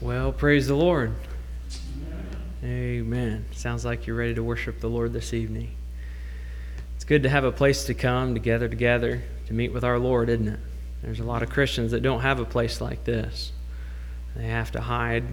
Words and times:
Well, 0.00 0.30
praise 0.30 0.66
the 0.66 0.74
Lord. 0.74 1.14
Amen. 2.62 3.46
Sounds 3.52 3.82
like 3.82 4.06
you're 4.06 4.16
ready 4.16 4.34
to 4.34 4.42
worship 4.42 4.80
the 4.80 4.90
Lord 4.90 5.14
this 5.14 5.32
evening. 5.32 5.74
It's 6.94 7.04
good 7.04 7.22
to 7.22 7.30
have 7.30 7.44
a 7.44 7.50
place 7.50 7.84
to 7.84 7.94
come 7.94 8.34
together 8.34 8.68
together 8.68 9.22
to 9.46 9.54
meet 9.54 9.72
with 9.72 9.84
our 9.84 9.98
Lord, 9.98 10.28
isn't 10.28 10.48
it? 10.48 10.60
There's 11.02 11.20
a 11.20 11.24
lot 11.24 11.42
of 11.42 11.48
Christians 11.48 11.92
that 11.92 12.02
don't 12.02 12.20
have 12.20 12.40
a 12.40 12.44
place 12.44 12.82
like 12.82 13.04
this. 13.04 13.52
They 14.34 14.48
have 14.48 14.70
to 14.72 14.82
hide, 14.82 15.24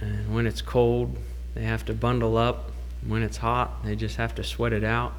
and 0.00 0.34
when 0.34 0.46
it's 0.46 0.62
cold, 0.62 1.18
they 1.54 1.64
have 1.64 1.84
to 1.84 1.92
bundle 1.92 2.38
up. 2.38 2.70
When 3.06 3.22
it's 3.22 3.36
hot, 3.36 3.84
they 3.84 3.94
just 3.94 4.16
have 4.16 4.34
to 4.36 4.42
sweat 4.42 4.72
it 4.72 4.84
out. 4.84 5.12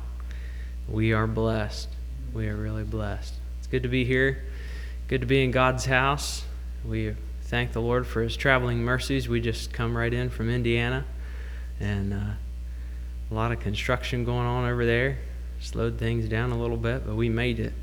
We 0.88 1.14
are 1.14 1.28
blessed. 1.28 1.90
We 2.34 2.48
are 2.48 2.56
really 2.56 2.86
blessed. 2.86 3.36
It's 3.60 3.68
good 3.68 3.84
to 3.84 3.90
be 3.90 4.04
here. 4.04 4.46
Good 5.08 5.22
to 5.22 5.28
be 5.28 5.44
in 5.44 5.52
God's 5.52 5.86
house. 5.86 6.44
We 6.84 7.14
thank 7.46 7.72
the 7.72 7.82
Lord 7.82 8.06
for 8.06 8.22
His 8.22 8.36
traveling 8.36 8.84
mercies. 8.84 9.30
We 9.30 9.40
just 9.40 9.72
come 9.72 9.96
right 9.96 10.14
in 10.14 10.30
from 10.30 10.50
Indiana, 10.50 11.06
and 11.80 12.14
uh, 12.14 12.34
a 13.30 13.34
lot 13.34 13.52
of 13.52 13.60
construction 13.60 14.26
going 14.26 14.46
on 14.46 14.70
over 14.70 14.86
there. 14.86 15.20
Slowed 15.60 15.98
things 15.98 16.28
down 16.28 16.52
a 16.52 16.60
little 16.60 16.78
bit, 16.78 17.06
but 17.06 17.16
we 17.16 17.30
made 17.30 17.60
it. 17.60 17.74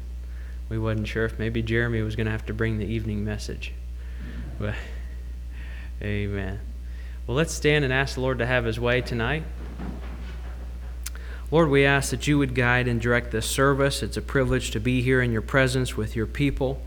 We 0.69 0.79
wasn't 0.79 1.09
sure 1.09 1.25
if 1.25 1.39
maybe 1.39 1.63
Jeremy 1.63 2.03
was 2.03 2.17
going 2.17 2.27
to 2.27 2.33
have 2.33 2.47
to 2.47 2.55
bring 2.55 2.79
the 2.79 2.87
evening 2.87 3.25
message. 3.25 3.73
But, 4.59 4.75
amen. 6.01 6.61
Well, 7.27 7.37
let's 7.37 7.53
stand 7.53 7.85
and 7.85 7.93
ask 7.93 8.15
the 8.15 8.21
Lord 8.21 8.39
to 8.39 8.47
have 8.47 8.65
His 8.65 8.79
way 8.79 9.01
tonight. 9.01 9.45
Lord, 11.51 11.69
we 11.69 11.85
ask 11.85 12.11
that 12.11 12.27
you 12.27 12.39
would 12.39 12.55
guide 12.55 12.89
and 12.89 13.01
direct 13.01 13.31
this 13.31 13.47
service. 13.47 14.03
It's 14.03 14.17
a 14.17 14.23
privilege 14.23 14.71
to 14.71 14.81
be 14.81 15.03
here 15.03 15.21
in 15.21 15.33
your 15.33 15.43
presence 15.43 15.97
with 15.97 16.17
your 16.17 16.27
people. 16.27 16.81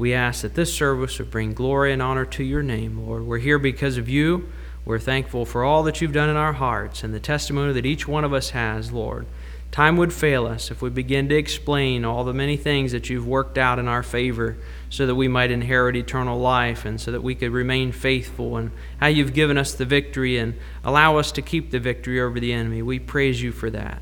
We 0.00 0.14
ask 0.14 0.40
that 0.40 0.54
this 0.54 0.72
service 0.72 1.18
would 1.18 1.30
bring 1.30 1.52
glory 1.52 1.92
and 1.92 2.00
honor 2.00 2.24
to 2.24 2.42
your 2.42 2.62
name, 2.62 3.06
Lord. 3.06 3.26
We're 3.26 3.36
here 3.36 3.58
because 3.58 3.98
of 3.98 4.08
you. 4.08 4.50
We're 4.86 4.98
thankful 4.98 5.44
for 5.44 5.62
all 5.62 5.82
that 5.82 6.00
you've 6.00 6.14
done 6.14 6.30
in 6.30 6.36
our 6.36 6.54
hearts 6.54 7.04
and 7.04 7.12
the 7.12 7.20
testimony 7.20 7.74
that 7.74 7.84
each 7.84 8.08
one 8.08 8.24
of 8.24 8.32
us 8.32 8.50
has, 8.50 8.92
Lord. 8.92 9.26
Time 9.70 9.98
would 9.98 10.14
fail 10.14 10.46
us 10.46 10.70
if 10.70 10.80
we 10.80 10.88
begin 10.88 11.28
to 11.28 11.36
explain 11.36 12.06
all 12.06 12.24
the 12.24 12.32
many 12.32 12.56
things 12.56 12.92
that 12.92 13.10
you've 13.10 13.26
worked 13.26 13.58
out 13.58 13.78
in 13.78 13.88
our 13.88 14.02
favor 14.02 14.56
so 14.88 15.04
that 15.04 15.16
we 15.16 15.28
might 15.28 15.50
inherit 15.50 15.96
eternal 15.96 16.40
life 16.40 16.86
and 16.86 16.98
so 16.98 17.12
that 17.12 17.22
we 17.22 17.34
could 17.34 17.52
remain 17.52 17.92
faithful 17.92 18.56
and 18.56 18.70
how 19.00 19.06
you've 19.06 19.34
given 19.34 19.58
us 19.58 19.74
the 19.74 19.84
victory 19.84 20.38
and 20.38 20.54
allow 20.82 21.18
us 21.18 21.30
to 21.30 21.42
keep 21.42 21.72
the 21.72 21.78
victory 21.78 22.18
over 22.18 22.40
the 22.40 22.54
enemy. 22.54 22.80
We 22.80 22.98
praise 22.98 23.42
you 23.42 23.52
for 23.52 23.68
that. 23.68 24.00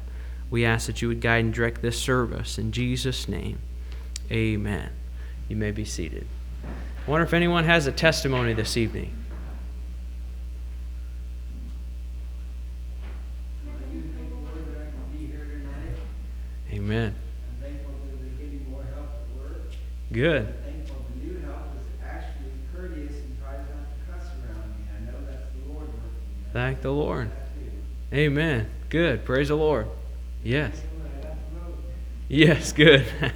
We 0.48 0.64
ask 0.64 0.86
that 0.86 1.02
you 1.02 1.08
would 1.08 1.20
guide 1.20 1.44
and 1.44 1.52
direct 1.52 1.82
this 1.82 1.98
service. 1.98 2.56
In 2.56 2.70
Jesus' 2.70 3.26
name, 3.26 3.58
amen. 4.30 4.90
You 5.48 5.56
may 5.56 5.70
be 5.70 5.84
seated. 5.84 6.26
I 7.06 7.10
wonder 7.10 7.24
if 7.24 7.32
anyone 7.32 7.64
has 7.64 7.86
a 7.86 7.92
testimony 7.92 8.52
this 8.52 8.76
evening. 8.76 9.14
Amen. 16.70 17.14
Good. 20.12 20.54
Thank 26.52 26.80
the 26.80 26.90
Lord. 26.90 27.30
Amen. 28.12 28.68
Good. 28.88 29.24
Praise 29.24 29.48
the 29.48 29.54
Lord. 29.54 29.86
Yes. 30.42 30.80
Yes, 32.28 32.72
good. 32.72 33.06
I 33.22 33.32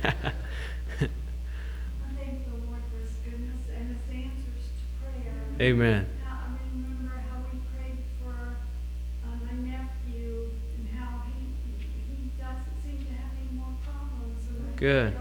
thank 2.16 2.44
the 2.46 2.56
Lord 2.66 2.80
for 2.90 2.98
his 3.00 3.12
goodness 3.24 3.60
and 3.74 3.88
his 3.88 3.98
answers 4.10 4.66
to 4.66 4.84
prayer. 5.04 5.34
Amen. 5.62 6.08
How, 6.26 6.38
I 6.42 6.74
remember 6.74 7.22
how 7.30 7.38
we 7.52 7.60
prayed 7.70 8.02
for 8.18 8.56
uh, 9.22 9.36
my 9.46 9.52
nephew 9.62 10.50
and 10.74 10.88
how 10.98 11.22
he, 11.28 11.54
he 12.10 12.30
doesn't 12.36 12.82
seem 12.82 12.98
to 13.06 13.12
have 13.12 13.30
any 13.38 13.56
more 13.56 13.72
problems. 13.84 14.42
Good. 14.74 15.16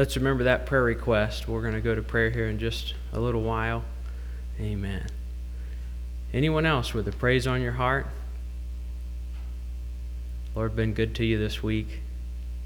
Let's 0.00 0.16
remember 0.16 0.44
that 0.44 0.64
prayer 0.64 0.82
request. 0.82 1.46
We're 1.46 1.60
going 1.60 1.74
to 1.74 1.82
go 1.82 1.94
to 1.94 2.00
prayer 2.00 2.30
here 2.30 2.48
in 2.48 2.58
just 2.58 2.94
a 3.12 3.20
little 3.20 3.42
while. 3.42 3.84
Amen. 4.58 5.06
Anyone 6.32 6.64
else 6.64 6.94
with 6.94 7.06
a 7.06 7.12
praise 7.12 7.46
on 7.46 7.60
your 7.60 7.72
heart? 7.72 8.06
Lord, 10.54 10.74
been 10.74 10.94
good 10.94 11.14
to 11.16 11.24
you 11.26 11.36
this 11.36 11.62
week. 11.62 12.00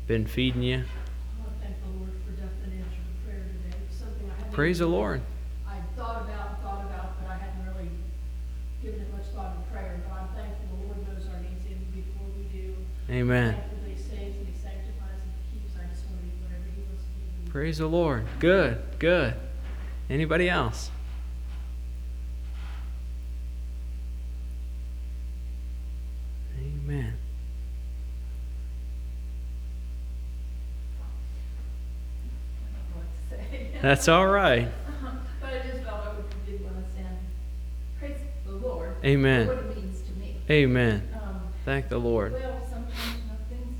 Been 0.06 0.28
feeding 0.28 0.62
you. 0.62 0.76
I 0.76 1.42
want 1.42 1.58
to 1.58 1.66
thank 1.66 1.74
the 1.82 1.98
Lord 1.98 2.12
for 2.24 2.40
death 2.40 2.54
and 2.62 2.72
answer 2.72 3.02
to 3.02 3.26
prayer 3.26 3.42
today. 3.42 3.78
It's 3.90 3.98
something 3.98 4.30
I 4.30 4.34
hadn't. 4.38 4.52
Praise 4.52 4.78
the 4.78 4.86
Lord. 4.86 5.20
I 5.66 5.78
thought 5.96 6.22
about 6.22 6.54
and 6.54 6.58
thought 6.62 6.86
about, 6.86 7.20
but 7.20 7.32
I 7.32 7.36
hadn't 7.36 7.66
really 7.66 7.90
given 8.80 9.00
it 9.00 9.10
much 9.10 9.26
thought 9.34 9.56
in 9.58 9.74
prayer. 9.74 10.00
But 10.06 10.22
I'm 10.22 10.28
thankful 10.38 10.70
the 10.70 10.86
Lord 10.86 11.02
knows 11.02 11.26
our 11.34 11.40
needs 11.42 11.66
even 11.66 11.82
before 11.90 12.30
we 12.38 12.46
do. 12.54 12.76
Amen. 13.10 13.58
Thankful 13.58 13.82
that 13.82 13.90
He 13.90 13.98
saves 13.98 14.38
and 14.38 14.46
He 14.46 14.54
sanctifies 14.54 15.18
and 15.18 15.34
He 15.34 15.58
keeps. 15.58 15.74
I 15.74 15.90
just 15.90 16.06
want 16.06 16.22
to 16.22 16.30
do 16.30 16.38
whatever 16.46 16.70
He 16.70 16.78
wants 16.86 17.02
to 17.02 17.10
do. 17.10 17.43
Praise 17.54 17.78
the 17.78 17.86
Lord. 17.86 18.24
Good. 18.40 18.82
Good. 18.98 19.32
Anybody 20.10 20.50
else? 20.50 20.90
Amen. 26.58 27.14
I 30.98 32.66
don't 32.72 32.90
know 32.90 32.96
what 32.96 33.06
to 33.30 33.50
say. 33.52 33.70
That's 33.80 34.08
all 34.08 34.26
right. 34.26 34.66
But 35.40 35.50
I 35.50 35.58
just 35.64 35.84
felt 35.84 36.00
I 36.06 36.08
would 36.16 36.24
did 36.46 36.60
want 36.64 36.84
to 36.84 36.92
send 36.92 37.06
praise 38.00 38.16
the 38.44 38.50
Lord. 38.50 38.96
Amen. 39.04 39.46
What 39.46 39.58
it 39.58 39.76
means 39.76 40.02
to 40.02 40.12
me. 40.14 40.38
Amen. 40.50 41.08
Um, 41.14 41.42
Thank 41.64 41.88
the 41.88 41.98
Lord. 41.98 42.32
Well, 42.32 42.60
sometimes 42.68 43.20
nothing's, 43.28 43.78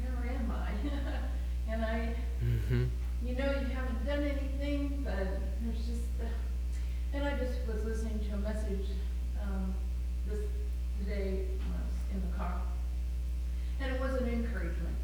where 0.00 0.32
am 0.32 0.50
I? 0.50 1.70
And 1.70 1.84
I, 1.84 2.14
hmm 2.40 2.84
you 3.26 3.34
know, 3.36 3.50
you 3.50 3.74
haven't 3.74 4.04
done 4.06 4.22
anything, 4.22 5.02
but 5.02 5.16
there's 5.62 5.78
just, 5.86 6.02
uh, 6.20 6.26
and 7.14 7.24
I 7.24 7.36
just 7.38 7.66
was 7.66 7.82
listening 7.84 8.20
to 8.28 8.34
a 8.34 8.38
message, 8.64 8.86
um, 9.42 9.74
this, 10.28 10.38
today, 10.98 11.46
when 11.58 11.72
I 11.72 11.84
was 11.84 11.94
in 12.14 12.30
the 12.30 12.36
car. 12.36 12.60
And 13.80 13.94
it 13.94 14.00
was 14.00 14.20
an 14.20 14.28
encouragement. 14.28 14.96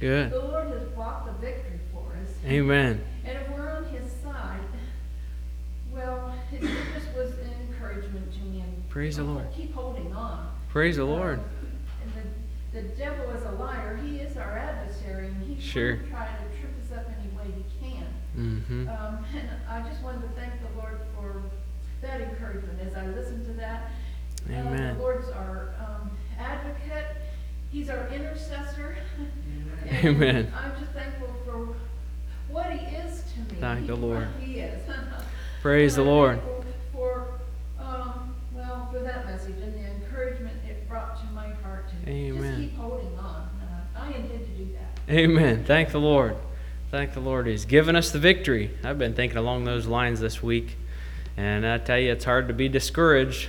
Good. 0.00 0.30
The 0.30 0.38
Lord 0.40 0.68
has 0.68 0.82
brought 0.88 1.26
the 1.26 1.32
victory 1.46 1.78
for 1.92 2.12
us. 2.22 2.30
Amen. 2.44 3.02
And 3.24 3.38
if 3.38 3.48
we're 3.50 3.70
on 3.70 3.84
his 3.86 4.10
side, 4.22 4.58
well, 5.92 6.34
it 6.52 6.60
just 6.60 7.14
was 7.16 7.30
an 7.38 7.50
encouragement 7.68 8.32
to 8.32 8.38
me 8.40 8.60
and. 8.60 8.88
Praise 8.88 9.16
the 9.16 9.24
Lord. 9.24 9.46
Keep 9.54 9.74
holding 9.74 10.12
on. 10.12 10.48
Praise 10.68 10.96
the 10.96 11.04
Lord. 11.04 11.38
Um, 11.38 11.44
And 12.02 12.32
the, 12.72 12.80
the 12.82 12.88
devil 12.96 13.30
is 13.30 13.44
a 13.44 13.52
liar. 13.52 13.98
He 14.04 14.16
is 14.18 14.36
our 14.36 14.58
adversary, 14.58 15.28
and 15.28 15.42
he's 15.46 15.62
Sure. 15.62 15.94
going 15.96 16.10
to 16.10 16.58
trip 16.60 16.72
us 16.82 16.96
up 16.98 17.06
any 17.08 17.28
way 17.36 17.54
he 17.56 17.88
can. 17.88 18.06
hmm 18.34 18.88
Um, 18.88 19.24
and 19.36 19.48
I 19.68 19.88
just 19.88 20.02
wanted 20.02 20.22
to 20.22 20.28
thank 20.40 20.52
the 20.60 20.76
Lord 20.80 20.98
for 21.16 21.42
that 22.04 22.20
encouragement 22.20 22.80
as 22.80 22.94
I 22.94 23.06
listened 23.06 23.44
to 23.46 23.52
that. 23.54 23.90
Uh, 24.48 24.52
Amen. 24.54 24.96
the 24.96 25.02
Lord's 25.02 25.28
our 25.30 25.74
um, 25.80 26.10
advocate. 26.38 27.16
He's 27.70 27.90
our 27.90 28.06
intercessor. 28.08 28.96
And 29.86 30.06
Amen. 30.06 30.52
I'm 30.56 30.80
just 30.80 30.92
thankful 30.92 31.34
for 31.44 31.74
what 32.48 32.70
he 32.70 32.96
is 32.96 33.24
to 33.34 33.40
me. 33.40 33.60
Thank 33.60 33.86
the 33.86 33.96
Lord. 33.96 34.28
He 34.40 34.60
is. 34.60 34.82
Praise 35.62 35.96
And 35.96 36.06
the 36.06 36.10
I'm 36.10 36.16
Lord. 36.16 36.40
For, 36.92 37.34
um, 37.80 38.34
well, 38.54 38.88
for 38.92 39.00
that 39.00 39.26
message 39.26 39.56
and 39.62 39.74
the 39.74 39.90
encouragement 39.90 40.56
it 40.68 40.88
brought 40.88 41.18
to 41.20 41.26
my 41.34 41.48
heart 41.62 41.88
to 41.88 42.10
Amen. 42.10 42.42
just 42.42 42.70
keep 42.70 42.76
holding 42.78 43.18
on. 43.18 43.48
Uh, 43.60 43.98
I 44.00 44.06
intend 44.08 44.46
to 44.46 44.64
do 44.64 44.68
that. 44.72 45.12
Amen. 45.12 45.64
Thank 45.64 45.90
the 45.90 46.00
Lord. 46.00 46.36
Thank 46.90 47.14
the 47.14 47.20
Lord. 47.20 47.46
He's 47.46 47.64
given 47.64 47.96
us 47.96 48.10
the 48.10 48.18
victory. 48.18 48.70
I've 48.84 48.98
been 48.98 49.14
thinking 49.14 49.38
along 49.38 49.64
those 49.64 49.86
lines 49.86 50.20
this 50.20 50.42
week. 50.42 50.76
And 51.36 51.66
I 51.66 51.78
tell 51.78 51.98
you, 51.98 52.12
it's 52.12 52.24
hard 52.24 52.48
to 52.48 52.54
be 52.54 52.68
discouraged 52.68 53.48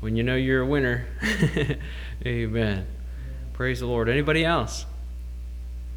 when 0.00 0.16
you 0.16 0.22
know 0.22 0.34
you're 0.34 0.62
a 0.62 0.66
winner. 0.66 1.06
Amen. 2.26 2.86
Praise 3.52 3.80
the 3.80 3.86
Lord. 3.86 4.08
Anybody 4.08 4.44
else? 4.44 4.86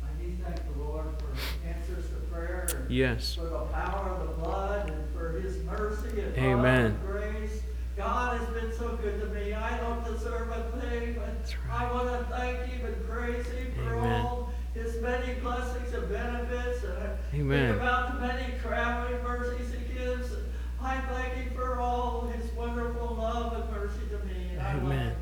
I 0.03 0.21
do 0.21 0.31
thank 0.43 0.57
the 0.73 0.83
Lord 0.83 1.05
for 1.17 1.67
answers 1.67 2.09
to 2.09 2.15
prayer 2.31 2.67
and 2.77 2.91
Yes. 2.91 3.35
for 3.35 3.45
the 3.45 3.59
power 3.71 4.09
of 4.11 4.27
the 4.27 4.33
blood 4.43 4.89
and 4.91 5.13
for 5.15 5.39
his 5.39 5.63
mercy 5.63 6.21
and 6.21 6.37
Amen. 6.37 6.99
grace. 7.05 7.61
God 7.97 8.39
has 8.39 8.49
been 8.49 8.71
so 8.77 8.95
good 9.01 9.19
to 9.21 9.27
me. 9.27 9.53
I 9.53 9.77
don't 9.77 10.03
deserve 10.05 10.49
a 10.49 10.79
thing, 10.79 11.13
but 11.13 11.25
That's 11.39 11.55
I 11.71 11.91
want 11.91 12.09
to 12.09 12.25
thank 12.35 12.59
him 12.65 12.85
and 12.85 13.07
praise 13.09 13.45
him 13.47 13.71
for 13.75 13.95
Amen. 13.95 14.25
all 14.25 14.49
his 14.73 15.01
many 15.01 15.33
blessings 15.35 15.93
and 15.93 16.09
benefits. 16.09 16.83
And 16.83 17.41
Amen. 17.41 17.69
think 17.69 17.81
about 17.81 18.19
the 18.19 18.27
many 18.27 18.53
traveling 18.61 19.23
mercies 19.23 19.71
he 19.73 19.93
gives. 19.93 20.33
Amen. 24.83 25.15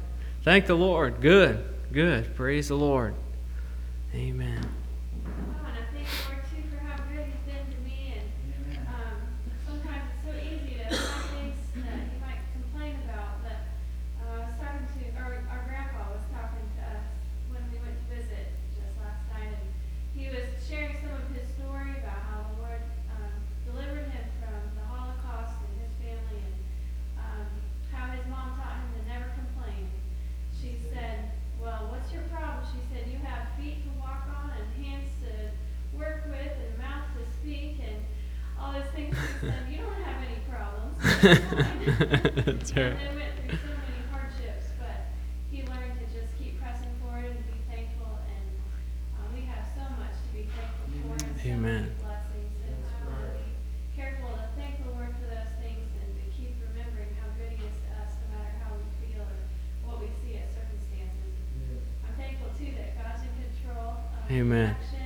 Thank 0.44 0.66
the 0.66 0.76
Lord. 0.76 1.22
Good. 1.22 1.64
Good. 1.94 2.36
Praise 2.36 2.70
the 2.70 2.76
Lord. 2.76 3.14
Amen. 4.16 4.66
Oh, 5.26 5.68
and 5.68 5.78
I 5.78 5.86
thank 5.94 6.08
the 6.10 6.34
Lord 6.34 6.44
too 6.50 6.64
for 6.74 6.82
how 6.82 6.98
good 7.14 7.26
He's 7.30 7.46
been 7.46 7.62
to 7.62 7.80
me. 7.86 8.18
And 8.18 8.26
Amen. 8.74 8.88
um, 8.90 9.18
sometimes 9.68 10.02
it's 10.10 10.26
so 10.26 10.34
easy 10.42 10.82
to 10.82 10.90
find 10.98 11.30
things 11.30 11.62
that 11.86 12.10
you 12.10 12.18
might 12.26 12.42
complain 12.58 12.98
about. 13.06 13.46
But 13.46 13.60
uh, 14.18 14.34
I 14.34 14.50
was 14.50 14.54
talking 14.58 14.82
to, 14.90 15.02
or 15.22 15.46
our 15.46 15.62
grandpa 15.70 16.10
was 16.10 16.26
talking 16.34 16.66
to 16.66 16.82
us 16.90 17.06
when 17.54 17.62
we 17.70 17.78
went 17.78 17.94
to 18.02 18.06
visit 18.10 18.50
just 18.74 18.98
last 18.98 19.22
night, 19.30 19.54
and 19.54 19.70
he 20.18 20.26
was 20.26 20.58
sharing 20.66 20.98
some 21.06 21.22
of 21.22 21.30
his 21.38 21.46
story 21.54 22.02
about 22.02 22.18
how 22.18 22.50
the 22.50 22.66
Lord 22.66 22.82
um, 23.14 23.30
delivered 23.70 24.10
him 24.10 24.26
from 24.42 24.58
the 24.74 24.86
Holocaust 24.90 25.54
and 25.70 25.86
his 25.86 25.94
family, 26.02 26.42
and 26.42 26.58
um, 27.22 27.46
how 27.94 28.10
his 28.10 28.26
mom 28.26 28.58
taught 28.58 28.82
him 28.82 28.90
to 28.98 29.02
never 29.06 29.30
complain. 29.38 29.86
She 30.62 30.78
said, 30.94 31.32
Well, 31.58 31.90
what's 31.90 32.12
your 32.14 32.22
problem? 32.30 32.62
She 32.70 32.78
said, 32.94 33.10
You 33.10 33.18
have 33.26 33.50
feet 33.58 33.82
to 33.82 33.90
walk 34.00 34.30
on 34.30 34.52
and 34.54 34.86
hands 34.86 35.10
to 35.26 35.98
work 35.98 36.26
with 36.30 36.54
and 36.54 36.76
a 36.76 36.78
mouth 36.78 37.10
to 37.18 37.26
speak 37.42 37.82
and 37.82 37.98
all 38.60 38.72
those 38.74 38.86
things. 38.94 39.16
She 39.18 39.48
said, 39.50 39.66
You 39.70 39.78
don't 39.82 40.02
have 40.06 40.22
any 40.22 40.38
problems. 40.46 41.02
You're 41.02 41.42
fine." 41.50 41.82
That's 42.46 42.46
right. 42.46 42.46
And 42.46 42.46
they 42.46 42.60
went 42.62 42.70
through 42.70 42.70
so 42.70 42.70
many 42.70 42.70
hardships, 42.70 42.70
but 42.70 42.70
he 42.70 42.70
learned 42.70 42.70
to 42.70 42.70
just 42.70 42.70
keep 42.70 42.70
pressing 42.70 42.70
forward 42.70 42.70
and 42.70 42.70
be 42.70 42.70
thankful. 42.70 42.70
And 42.70 42.70
uh, 42.70 42.70
we 42.70 42.70
have 42.70 42.70
so 42.70 42.70
much 42.70 42.70
to 42.70 42.70
be 42.70 42.70
thankful 42.70 42.70
for 42.70 42.70
and 42.70 42.70
so 42.70 42.70
Amen. 42.70 42.70
many 42.70 42.70
blessings. 42.70 42.70
And 42.70 42.70
I 42.70 42.70
want 42.70 42.70
to 42.70 42.70
be 42.70 42.70
careful 42.70 42.70
to 42.70 42.70
thank 42.70 42.70
the 42.70 42.70
Lord 42.70 42.70
for 42.70 42.70
those 42.70 42.70
things 42.70 42.70
and 42.70 42.70
to 42.70 42.70
keep 42.70 42.70
remembering 42.70 42.70
how 42.70 42.70
good 42.70 42.70
he 42.70 42.70
is 42.70 42.70
to 42.70 42.70
us, 42.70 42.70
no 42.70 42.70
matter 42.70 42.70
how 42.70 42.70
we 42.70 42.70
feel 42.70 42.70
or 42.70 42.70
what 42.70 42.70
we 42.70 42.70
see 42.70 42.70
as 42.70 42.70
circumstances. 42.70 42.70
I'm 42.70 42.70
thankful 42.70 42.70
too 42.70 42.70
that 42.70 42.70
God's 42.70 42.70
in 42.70 42.70
control 42.70 42.71
of 42.82 42.98
the 64.28 64.40
Amen. 64.40 64.64
election 64.64 65.01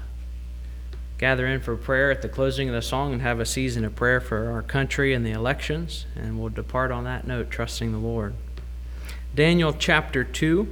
gather 1.18 1.46
in 1.46 1.60
for 1.60 1.76
prayer 1.76 2.10
at 2.10 2.22
the 2.22 2.30
closing 2.30 2.70
of 2.70 2.74
the 2.74 2.80
song 2.80 3.12
and 3.12 3.20
have 3.20 3.40
a 3.40 3.46
season 3.46 3.84
of 3.84 3.94
prayer 3.94 4.22
for 4.22 4.50
our 4.52 4.62
country 4.62 5.12
and 5.12 5.26
the 5.26 5.32
elections. 5.32 6.06
And 6.14 6.40
we'll 6.40 6.48
depart 6.48 6.90
on 6.90 7.04
that 7.04 7.26
note, 7.26 7.50
trusting 7.50 7.92
the 7.92 7.98
Lord. 7.98 8.32
Daniel 9.34 9.72
chapter 9.72 10.24
2. 10.24 10.66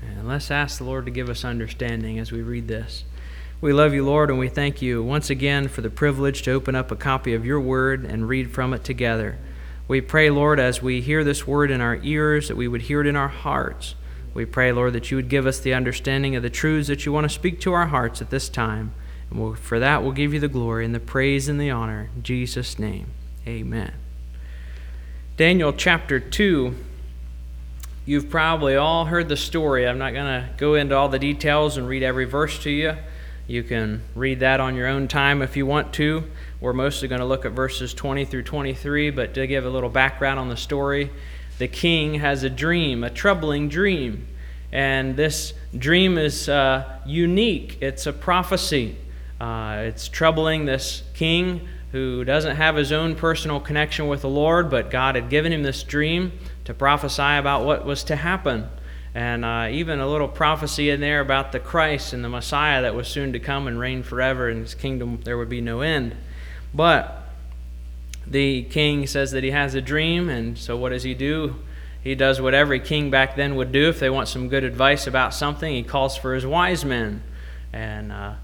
And 0.00 0.28
let's 0.28 0.50
ask 0.50 0.78
the 0.78 0.84
Lord 0.84 1.06
to 1.06 1.10
give 1.10 1.28
us 1.28 1.44
understanding 1.44 2.18
as 2.18 2.30
we 2.30 2.42
read 2.42 2.68
this. 2.68 3.04
We 3.60 3.72
love 3.72 3.92
you, 3.92 4.04
Lord, 4.04 4.30
and 4.30 4.38
we 4.38 4.48
thank 4.48 4.80
you 4.80 5.02
once 5.02 5.30
again 5.30 5.66
for 5.66 5.80
the 5.80 5.90
privilege 5.90 6.42
to 6.42 6.52
open 6.52 6.76
up 6.76 6.92
a 6.92 6.96
copy 6.96 7.34
of 7.34 7.44
your 7.44 7.60
word 7.60 8.04
and 8.04 8.28
read 8.28 8.52
from 8.52 8.72
it 8.72 8.84
together. 8.84 9.38
We 9.88 10.02
pray, 10.02 10.28
Lord, 10.28 10.60
as 10.60 10.82
we 10.82 11.00
hear 11.00 11.24
this 11.24 11.46
word 11.46 11.70
in 11.70 11.80
our 11.80 11.98
ears, 12.02 12.48
that 12.48 12.56
we 12.56 12.68
would 12.68 12.82
hear 12.82 13.00
it 13.00 13.06
in 13.06 13.16
our 13.16 13.28
hearts. 13.28 13.94
We 14.34 14.44
pray, 14.44 14.70
Lord, 14.70 14.92
that 14.92 15.10
you 15.10 15.16
would 15.16 15.30
give 15.30 15.46
us 15.46 15.58
the 15.58 15.72
understanding 15.72 16.36
of 16.36 16.42
the 16.42 16.50
truths 16.50 16.88
that 16.88 17.06
you 17.06 17.12
want 17.12 17.24
to 17.24 17.34
speak 17.34 17.58
to 17.62 17.72
our 17.72 17.86
hearts 17.86 18.20
at 18.20 18.28
this 18.28 18.50
time. 18.50 18.92
And 19.30 19.40
we'll, 19.40 19.54
for 19.54 19.78
that, 19.78 20.02
we'll 20.02 20.12
give 20.12 20.34
you 20.34 20.40
the 20.40 20.46
glory 20.46 20.84
and 20.84 20.94
the 20.94 21.00
praise 21.00 21.48
and 21.48 21.58
the 21.58 21.70
honor. 21.70 22.10
In 22.14 22.22
Jesus' 22.22 22.78
name, 22.78 23.06
amen. 23.46 23.94
Daniel 25.38 25.72
chapter 25.72 26.20
2. 26.20 26.74
You've 28.04 28.28
probably 28.28 28.76
all 28.76 29.06
heard 29.06 29.28
the 29.28 29.36
story. 29.36 29.88
I'm 29.88 29.98
not 29.98 30.12
going 30.12 30.26
to 30.26 30.48
go 30.56 30.74
into 30.74 30.96
all 30.96 31.08
the 31.08 31.18
details 31.18 31.76
and 31.76 31.88
read 31.88 32.02
every 32.02 32.24
verse 32.26 32.58
to 32.60 32.70
you. 32.70 32.96
You 33.46 33.62
can 33.62 34.02
read 34.14 34.40
that 34.40 34.60
on 34.60 34.74
your 34.76 34.86
own 34.86 35.08
time 35.08 35.40
if 35.40 35.56
you 35.56 35.64
want 35.64 35.94
to. 35.94 36.24
We're 36.60 36.72
mostly 36.72 37.06
going 37.06 37.20
to 37.20 37.24
look 37.24 37.44
at 37.44 37.52
verses 37.52 37.94
20 37.94 38.24
through 38.24 38.42
23, 38.42 39.10
but 39.10 39.32
to 39.34 39.46
give 39.46 39.64
a 39.64 39.70
little 39.70 39.88
background 39.88 40.40
on 40.40 40.48
the 40.48 40.56
story, 40.56 41.10
the 41.58 41.68
king 41.68 42.14
has 42.14 42.42
a 42.42 42.50
dream, 42.50 43.04
a 43.04 43.10
troubling 43.10 43.68
dream. 43.68 44.26
And 44.72 45.16
this 45.16 45.54
dream 45.76 46.18
is 46.18 46.48
uh, 46.48 46.98
unique, 47.06 47.78
it's 47.80 48.06
a 48.06 48.12
prophecy. 48.12 48.96
Uh, 49.40 49.84
it's 49.84 50.08
troubling 50.08 50.64
this 50.64 51.04
king 51.14 51.68
who 51.92 52.24
doesn't 52.24 52.56
have 52.56 52.74
his 52.74 52.90
own 52.90 53.14
personal 53.14 53.60
connection 53.60 54.08
with 54.08 54.22
the 54.22 54.28
Lord, 54.28 54.68
but 54.68 54.90
God 54.90 55.14
had 55.14 55.30
given 55.30 55.52
him 55.52 55.62
this 55.62 55.84
dream 55.84 56.32
to 56.64 56.74
prophesy 56.74 57.22
about 57.22 57.64
what 57.64 57.86
was 57.86 58.02
to 58.04 58.16
happen. 58.16 58.68
And 59.14 59.44
uh, 59.44 59.68
even 59.70 60.00
a 60.00 60.08
little 60.08 60.28
prophecy 60.28 60.90
in 60.90 61.00
there 61.00 61.20
about 61.20 61.52
the 61.52 61.60
Christ 61.60 62.12
and 62.12 62.24
the 62.24 62.28
Messiah 62.28 62.82
that 62.82 62.96
was 62.96 63.06
soon 63.06 63.32
to 63.32 63.38
come 63.38 63.68
and 63.68 63.78
reign 63.78 64.02
forever, 64.02 64.48
and 64.48 64.60
his 64.60 64.74
kingdom 64.74 65.20
there 65.22 65.38
would 65.38 65.48
be 65.48 65.60
no 65.60 65.82
end. 65.82 66.16
But 66.74 67.28
the 68.26 68.62
king 68.64 69.06
says 69.06 69.30
that 69.32 69.42
he 69.42 69.50
has 69.50 69.74
a 69.74 69.80
dream, 69.80 70.28
and 70.28 70.58
so 70.58 70.76
what 70.76 70.90
does 70.90 71.02
he 71.02 71.14
do? 71.14 71.56
He 72.02 72.14
does 72.14 72.40
what 72.40 72.54
every 72.54 72.80
king 72.80 73.10
back 73.10 73.36
then 73.36 73.56
would 73.56 73.72
do 73.72 73.88
if 73.88 73.98
they 74.00 74.10
want 74.10 74.28
some 74.28 74.48
good 74.48 74.64
advice 74.64 75.06
about 75.06 75.34
something. 75.34 75.74
He 75.74 75.82
calls 75.82 76.16
for 76.16 76.34
his 76.34 76.46
wise 76.46 76.84
men. 76.84 77.22
And 77.72 78.12
uh, 78.12 78.34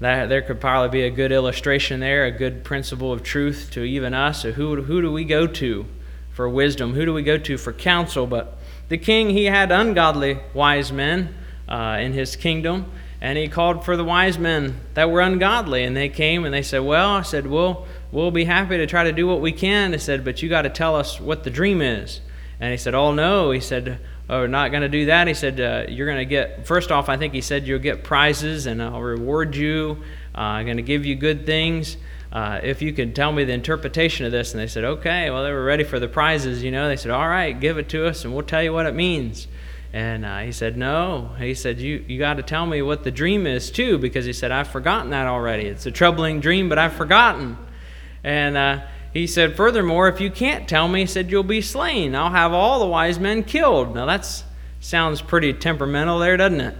that, 0.00 0.28
there 0.28 0.42
could 0.42 0.60
probably 0.60 0.90
be 0.90 1.06
a 1.06 1.10
good 1.10 1.32
illustration 1.32 2.00
there, 2.00 2.24
a 2.24 2.30
good 2.30 2.64
principle 2.64 3.12
of 3.12 3.22
truth 3.22 3.70
to 3.72 3.82
even 3.82 4.14
us. 4.14 4.42
So 4.42 4.52
who, 4.52 4.82
who 4.82 5.00
do 5.00 5.12
we 5.12 5.24
go 5.24 5.46
to 5.46 5.86
for 6.32 6.48
wisdom? 6.48 6.94
Who 6.94 7.04
do 7.04 7.14
we 7.14 7.22
go 7.22 7.38
to 7.38 7.56
for 7.56 7.72
counsel? 7.72 8.26
But 8.26 8.58
the 8.88 8.98
king, 8.98 9.30
he 9.30 9.44
had 9.44 9.70
ungodly 9.70 10.38
wise 10.52 10.90
men 10.90 11.34
uh, 11.68 11.98
in 12.00 12.12
his 12.12 12.34
kingdom, 12.34 12.90
and 13.20 13.36
he 13.36 13.48
called 13.48 13.84
for 13.84 13.96
the 13.96 14.04
wise 14.04 14.38
men 14.38 14.80
that 14.94 15.10
were 15.10 15.20
ungodly. 15.20 15.84
And 15.84 15.96
they 15.96 16.08
came 16.08 16.44
and 16.44 16.54
they 16.54 16.62
said, 16.62 16.80
Well, 16.80 17.10
I 17.10 17.22
said, 17.22 17.46
We'll, 17.46 17.86
we'll 18.10 18.30
be 18.30 18.44
happy 18.44 18.78
to 18.78 18.86
try 18.86 19.04
to 19.04 19.12
do 19.12 19.26
what 19.26 19.40
we 19.40 19.52
can. 19.52 19.92
I 19.92 19.98
said, 19.98 20.24
But 20.24 20.42
you 20.42 20.48
got 20.48 20.62
to 20.62 20.70
tell 20.70 20.96
us 20.96 21.20
what 21.20 21.44
the 21.44 21.50
dream 21.50 21.82
is. 21.82 22.20
And 22.60 22.70
he 22.70 22.78
said, 22.78 22.94
Oh, 22.94 23.12
no. 23.12 23.50
He 23.50 23.60
said, 23.60 23.98
Oh, 24.28 24.40
we're 24.40 24.46
not 24.46 24.70
going 24.70 24.82
to 24.82 24.88
do 24.88 25.06
that. 25.06 25.26
He 25.28 25.34
said, 25.34 25.60
uh, 25.60 25.90
You're 25.90 26.06
going 26.06 26.18
to 26.18 26.24
get, 26.24 26.66
first 26.66 26.90
off, 26.90 27.08
I 27.10 27.18
think 27.18 27.34
he 27.34 27.42
said, 27.42 27.66
You'll 27.66 27.78
get 27.78 28.04
prizes 28.04 28.64
and 28.66 28.82
I'll 28.82 29.02
reward 29.02 29.54
you. 29.54 30.02
Uh, 30.34 30.40
I'm 30.40 30.64
going 30.64 30.78
to 30.78 30.82
give 30.82 31.04
you 31.04 31.14
good 31.14 31.44
things. 31.44 31.98
Uh, 32.32 32.60
if 32.62 32.80
you 32.80 32.92
could 32.92 33.14
tell 33.16 33.32
me 33.32 33.42
the 33.44 33.52
interpretation 33.52 34.24
of 34.24 34.32
this. 34.32 34.54
And 34.54 34.62
they 34.62 34.66
said, 34.66 34.84
Okay. 34.84 35.28
Well, 35.28 35.44
they 35.44 35.52
were 35.52 35.64
ready 35.64 35.84
for 35.84 36.00
the 36.00 36.08
prizes, 36.08 36.62
you 36.62 36.70
know. 36.70 36.88
They 36.88 36.96
said, 36.96 37.10
All 37.10 37.28
right, 37.28 37.58
give 37.58 37.76
it 37.76 37.90
to 37.90 38.06
us 38.06 38.24
and 38.24 38.32
we'll 38.32 38.44
tell 38.44 38.62
you 38.62 38.72
what 38.72 38.86
it 38.86 38.94
means. 38.94 39.46
And 39.92 40.24
uh, 40.24 40.40
he 40.40 40.52
said, 40.52 40.76
No. 40.76 41.30
He 41.38 41.54
said, 41.54 41.80
You, 41.80 42.04
you 42.06 42.18
got 42.18 42.34
to 42.34 42.42
tell 42.42 42.66
me 42.66 42.82
what 42.82 43.02
the 43.02 43.10
dream 43.10 43.46
is, 43.46 43.70
too, 43.70 43.98
because 43.98 44.24
he 44.24 44.32
said, 44.32 44.52
I've 44.52 44.68
forgotten 44.68 45.10
that 45.10 45.26
already. 45.26 45.64
It's 45.64 45.86
a 45.86 45.90
troubling 45.90 46.40
dream, 46.40 46.68
but 46.68 46.78
I've 46.78 46.92
forgotten. 46.92 47.58
And 48.22 48.56
uh, 48.56 48.80
he 49.12 49.26
said, 49.26 49.56
Furthermore, 49.56 50.08
if 50.08 50.20
you 50.20 50.30
can't 50.30 50.68
tell 50.68 50.86
me, 50.86 51.00
he 51.00 51.06
said, 51.06 51.30
You'll 51.30 51.42
be 51.42 51.60
slain. 51.60 52.14
I'll 52.14 52.30
have 52.30 52.52
all 52.52 52.78
the 52.78 52.86
wise 52.86 53.18
men 53.18 53.42
killed. 53.42 53.94
Now, 53.94 54.06
that 54.06 54.44
sounds 54.80 55.20
pretty 55.20 55.52
temperamental 55.52 56.20
there, 56.20 56.36
doesn't 56.36 56.60
it? 56.60 56.76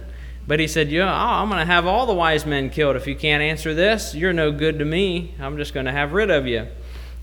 But 0.47 0.59
he 0.59 0.67
said, 0.67 0.89
Yeah, 0.89 1.13
I'm 1.13 1.49
going 1.49 1.59
to 1.59 1.65
have 1.65 1.85
all 1.85 2.05
the 2.05 2.13
wise 2.13 2.45
men 2.45 2.69
killed. 2.69 2.95
If 2.95 3.07
you 3.07 3.15
can't 3.15 3.43
answer 3.43 3.73
this, 3.73 4.15
you're 4.15 4.33
no 4.33 4.51
good 4.51 4.79
to 4.79 4.85
me. 4.85 5.35
I'm 5.39 5.57
just 5.57 5.73
going 5.73 5.85
to 5.85 5.91
have 5.91 6.13
rid 6.13 6.31
of 6.31 6.47
you. 6.47 6.67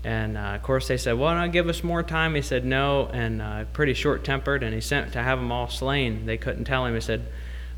And 0.03 0.37
uh, 0.37 0.55
of 0.55 0.63
course, 0.63 0.87
they 0.87 0.97
said, 0.97 1.17
Well, 1.17 1.35
no, 1.35 1.47
give 1.49 1.67
us 1.67 1.83
more 1.83 2.03
time. 2.03 2.35
He 2.35 2.41
said, 2.41 2.63
No, 2.63 3.07
and 3.07 3.41
uh, 3.41 3.65
pretty 3.73 3.93
short 3.93 4.23
tempered, 4.23 4.63
and 4.63 4.73
he 4.73 4.81
sent 4.81 5.11
to 5.13 5.21
have 5.21 5.39
them 5.39 5.51
all 5.51 5.69
slain. 5.69 6.25
They 6.25 6.37
couldn't 6.37 6.65
tell 6.65 6.85
him. 6.85 6.95
He 6.95 7.01
said, 7.01 7.25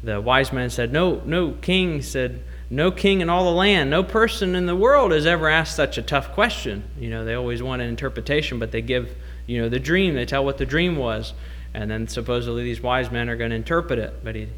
The 0.04 0.22
wise 0.22 0.54
men 0.54 0.70
said, 0.70 0.94
No, 0.94 1.22
no, 1.26 1.54
king 1.62 1.96
He 1.96 2.02
said, 2.02 2.44
No 2.70 2.92
king 2.92 3.22
in 3.22 3.30
all 3.30 3.46
the 3.46 3.58
land, 3.58 3.90
no 3.90 4.04
person 4.04 4.56
in 4.56 4.68
the 4.68 4.76
world 4.76 5.12
has 5.12 5.26
ever 5.26 5.50
asked 5.50 5.76
such 5.76 5.98
a 5.98 6.04
tough 6.04 6.32
question. 6.34 6.84
You 7.00 7.10
know, 7.10 7.26
they 7.26 7.34
always 7.34 7.64
want 7.64 7.82
an 7.82 7.90
interpretation, 7.90 8.60
but 8.60 8.72
they 8.72 8.82
give, 8.82 9.16
you 9.48 9.60
know, 9.60 9.70
the 9.70 9.80
dream. 9.80 10.14
They 10.14 10.26
tell 10.26 10.46
what 10.46 10.60
the 10.60 10.66
dream 10.66 10.98
was. 10.98 11.34
And 11.74 11.90
then 11.90 12.08
supposedly 12.08 12.64
these 12.64 12.82
wise 12.82 13.10
men 13.12 13.30
are 13.30 13.36
going 13.36 13.50
to 13.50 13.56
interpret 13.56 13.98
it. 13.98 14.24
But 14.24 14.36
he, 14.36 14.50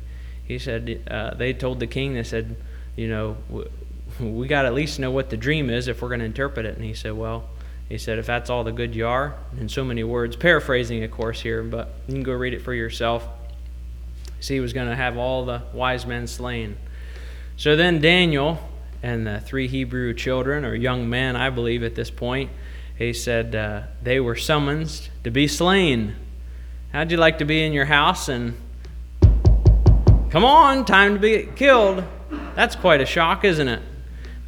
he 0.43 0.59
said, 0.59 1.01
uh, 1.09 1.35
They 1.35 1.53
told 1.53 1.79
the 1.79 1.87
king, 1.87 2.13
they 2.13 2.23
said, 2.23 2.57
You 2.97 3.07
know, 3.07 3.37
we 4.19 4.47
got 4.47 4.63
to 4.63 4.67
at 4.67 4.73
least 4.73 4.99
know 4.99 5.11
what 5.11 5.29
the 5.29 5.37
dream 5.37 5.69
is 5.69 5.87
if 5.87 6.01
we're 6.01 6.09
going 6.09 6.19
to 6.19 6.25
interpret 6.25 6.65
it. 6.65 6.75
And 6.75 6.83
he 6.83 6.93
said, 6.93 7.13
Well, 7.13 7.45
he 7.89 7.97
said, 7.97 8.17
if 8.17 8.25
that's 8.25 8.49
all 8.49 8.63
the 8.63 8.71
good 8.71 8.95
you 8.95 9.05
are, 9.07 9.35
in 9.59 9.69
so 9.69 9.83
many 9.83 10.03
words, 10.03 10.35
paraphrasing, 10.35 11.03
of 11.03 11.11
course, 11.11 11.41
here, 11.41 11.61
but 11.63 11.93
you 12.07 12.13
can 12.13 12.23
go 12.23 12.33
read 12.33 12.53
it 12.53 12.61
for 12.61 12.73
yourself. 12.73 13.27
See, 14.39 14.55
he 14.55 14.59
was 14.59 14.73
going 14.73 14.89
to 14.89 14.95
have 14.95 15.17
all 15.17 15.45
the 15.45 15.61
wise 15.73 16.05
men 16.05 16.27
slain. 16.27 16.77
So 17.55 17.75
then 17.75 18.01
Daniel 18.01 18.57
and 19.03 19.27
the 19.27 19.39
three 19.39 19.67
Hebrew 19.67 20.13
children, 20.13 20.65
or 20.65 20.73
young 20.75 21.09
men, 21.09 21.35
I 21.35 21.49
believe, 21.49 21.83
at 21.83 21.95
this 21.95 22.09
point, 22.09 22.49
he 22.97 23.13
said 23.13 23.55
uh, 23.55 23.83
they 24.01 24.19
were 24.19 24.35
summoned 24.35 25.09
to 25.23 25.31
be 25.31 25.47
slain. 25.47 26.15
How'd 26.91 27.11
you 27.11 27.17
like 27.17 27.39
to 27.39 27.45
be 27.45 27.63
in 27.63 27.73
your 27.73 27.85
house 27.85 28.29
and 28.29 28.55
come 30.29 30.45
on, 30.45 30.85
time 30.85 31.15
to 31.15 31.19
be 31.19 31.49
killed? 31.55 32.03
That's 32.55 32.75
quite 32.75 33.01
a 33.01 33.05
shock, 33.05 33.43
isn't 33.43 33.67
it? 33.67 33.81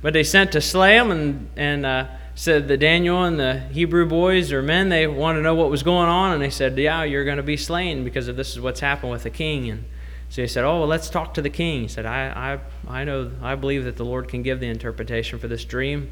But 0.02 0.14
they 0.14 0.24
sent 0.24 0.52
to 0.52 0.62
slay 0.62 0.96
him 0.96 1.12
and, 1.12 1.50
and 1.56 1.86
uh, 1.86 2.08
said 2.36 2.68
that 2.68 2.78
Daniel 2.78 3.24
and 3.24 3.40
the 3.40 3.60
Hebrew 3.60 4.06
boys 4.06 4.52
or 4.52 4.62
men, 4.62 4.90
they 4.90 5.08
wanted 5.08 5.40
to 5.40 5.44
know 5.44 5.56
what 5.56 5.70
was 5.70 5.84
going 5.84 6.10
on, 6.10 6.34
and 6.34 6.42
they 6.42 6.50
said, 6.50 6.78
Yeah, 6.78 7.04
you're 7.04 7.24
going 7.24 7.38
to 7.38 7.44
be 7.44 7.58
slain 7.58 8.04
because 8.04 8.28
of 8.28 8.36
this 8.36 8.52
is 8.52 8.60
what's 8.60 8.82
happened 8.82 9.12
with 9.12 9.24
the 9.24 9.30
king. 9.30 9.70
And 9.70 9.86
so 10.30 10.42
he 10.42 10.48
said, 10.48 10.66
Oh, 10.66 10.80
well, 10.80 10.88
let's 10.88 11.10
talk 11.10 11.34
to 11.36 11.42
the 11.42 11.50
king. 11.50 11.84
He 11.84 11.88
said, 11.88 12.06
I, 12.06 12.60
I, 12.88 13.00
I 13.00 13.04
know, 13.06 13.32
I 13.42 13.56
believe 13.56 13.86
that 13.86 13.96
the 13.96 14.04
Lord 14.04 14.28
can 14.28 14.44
give 14.44 14.60
the 14.60 14.68
interpretation 14.68 15.40
for 15.40 15.48
this 15.48 15.64
dream. 15.64 16.12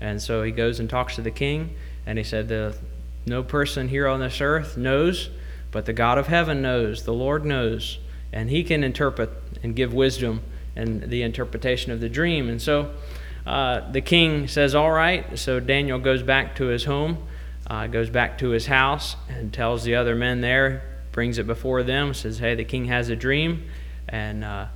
And 0.00 0.20
so 0.20 0.42
he 0.42 0.50
goes 0.50 0.80
and 0.80 0.90
talks 0.90 1.14
to 1.16 1.22
the 1.22 1.30
king, 1.30 1.76
and 2.04 2.18
he 2.18 2.24
said, 2.24 2.48
the, 2.48 2.76
No 3.26 3.44
person 3.44 3.88
here 3.88 4.08
on 4.08 4.18
this 4.18 4.40
earth 4.40 4.76
knows, 4.76 5.30
but 5.70 5.86
the 5.86 5.92
God 5.92 6.18
of 6.18 6.26
heaven 6.26 6.60
knows, 6.60 7.04
the 7.04 7.14
Lord 7.14 7.44
knows, 7.44 7.98
and 8.32 8.50
he 8.50 8.64
can 8.64 8.82
interpret 8.82 9.30
and 9.62 9.76
give 9.76 9.94
wisdom 9.94 10.42
and 10.74 11.02
the 11.02 11.22
interpretation 11.22 11.92
of 11.92 12.00
the 12.00 12.08
dream. 12.08 12.48
And 12.48 12.60
so 12.60 12.92
uh, 13.46 13.90
the 13.90 14.00
king 14.00 14.48
says, 14.48 14.74
All 14.74 14.90
right. 14.90 15.38
So 15.38 15.60
Daniel 15.60 15.98
goes 15.98 16.22
back 16.22 16.56
to 16.56 16.66
his 16.66 16.84
home, 16.84 17.18
uh, 17.66 17.86
goes 17.86 18.10
back 18.10 18.38
to 18.38 18.50
his 18.50 18.66
house, 18.66 19.16
and 19.28 19.52
tells 19.52 19.84
the 19.84 19.94
other 19.94 20.14
men 20.14 20.40
there, 20.40 20.82
brings 21.12 21.38
it 21.38 21.46
before 21.46 21.82
them, 21.82 22.14
says, 22.14 22.38
Hey, 22.38 22.54
the 22.54 22.64
king 22.64 22.86
has 22.86 23.08
a 23.08 23.16
dream. 23.16 23.64
And 24.08 24.44
uh, 24.44 24.66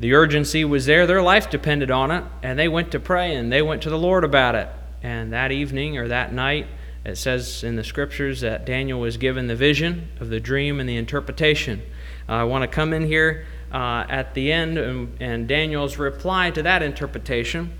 the 0.00 0.14
urgency 0.14 0.64
was 0.64 0.86
there. 0.86 1.06
Their 1.06 1.22
life 1.22 1.50
depended 1.50 1.90
on 1.90 2.10
it. 2.10 2.24
And 2.42 2.58
they 2.58 2.68
went 2.68 2.92
to 2.92 3.00
pray 3.00 3.34
and 3.34 3.52
they 3.52 3.62
went 3.62 3.82
to 3.82 3.90
the 3.90 3.98
Lord 3.98 4.24
about 4.24 4.54
it. 4.54 4.68
And 5.02 5.32
that 5.32 5.52
evening 5.52 5.98
or 5.98 6.08
that 6.08 6.32
night, 6.32 6.66
it 7.04 7.16
says 7.16 7.64
in 7.64 7.76
the 7.76 7.84
scriptures 7.84 8.42
that 8.42 8.64
Daniel 8.64 9.00
was 9.00 9.16
given 9.16 9.48
the 9.48 9.56
vision 9.56 10.08
of 10.20 10.28
the 10.28 10.38
dream 10.38 10.78
and 10.78 10.88
the 10.88 10.96
interpretation. 10.96 11.82
Uh, 12.28 12.32
I 12.32 12.44
want 12.44 12.62
to 12.62 12.68
come 12.68 12.92
in 12.92 13.06
here 13.06 13.46
uh, 13.72 14.04
at 14.08 14.34
the 14.34 14.52
end 14.52 14.78
and, 14.78 15.16
and 15.20 15.48
Daniel's 15.48 15.96
reply 15.98 16.50
to 16.52 16.62
that 16.62 16.82
interpretation 16.82 17.72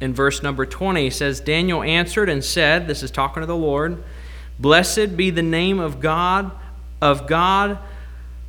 in 0.00 0.14
verse 0.14 0.42
number 0.42 0.64
20 0.64 1.10
says 1.10 1.40
Daniel 1.40 1.82
answered 1.82 2.28
and 2.28 2.42
said, 2.42 2.86
this 2.86 3.02
is 3.02 3.10
talking 3.10 3.42
to 3.42 3.46
the 3.46 3.56
Lord, 3.56 4.02
blessed 4.58 5.16
be 5.16 5.30
the 5.30 5.42
name 5.42 5.78
of 5.78 6.00
God 6.00 6.50
of 7.00 7.26
God 7.26 7.78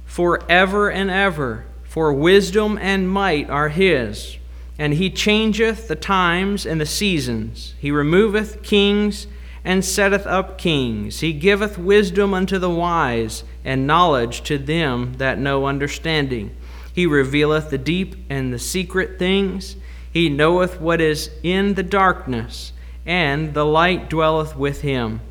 forever 0.05 0.89
and 0.89 1.09
ever, 1.09 1.65
for 1.83 2.11
wisdom 2.13 2.77
and 2.81 3.09
might 3.09 3.49
are 3.49 3.69
his. 3.69 4.37
And 4.77 4.93
he 4.93 5.09
changeth 5.09 5.87
the 5.87 5.95
times 5.95 6.65
and 6.65 6.81
the 6.81 6.85
seasons. 6.85 7.75
He 7.79 7.91
removeth 7.91 8.63
kings 8.63 9.27
and 9.63 9.85
setteth 9.85 10.25
up 10.25 10.57
kings. 10.57 11.19
He 11.19 11.33
giveth 11.33 11.77
wisdom 11.77 12.33
unto 12.33 12.57
the 12.57 12.69
wise 12.69 13.43
and 13.63 13.85
knowledge 13.85 14.41
to 14.43 14.57
them 14.57 15.13
that 15.17 15.37
know 15.37 15.65
understanding. 15.65 16.55
He 16.93 17.05
revealeth 17.05 17.69
the 17.69 17.77
deep 17.77 18.15
and 18.29 18.51
the 18.51 18.59
secret 18.59 19.19
things. 19.19 19.75
He 20.11 20.29
knoweth 20.29 20.81
what 20.81 20.99
is 20.99 21.31
in 21.41 21.75
the 21.75 21.83
darkness, 21.83 22.73
and 23.05 23.53
the 23.53 23.65
light 23.65 24.09
dwelleth 24.09 24.55
with 24.55 24.81
him. 24.81 25.21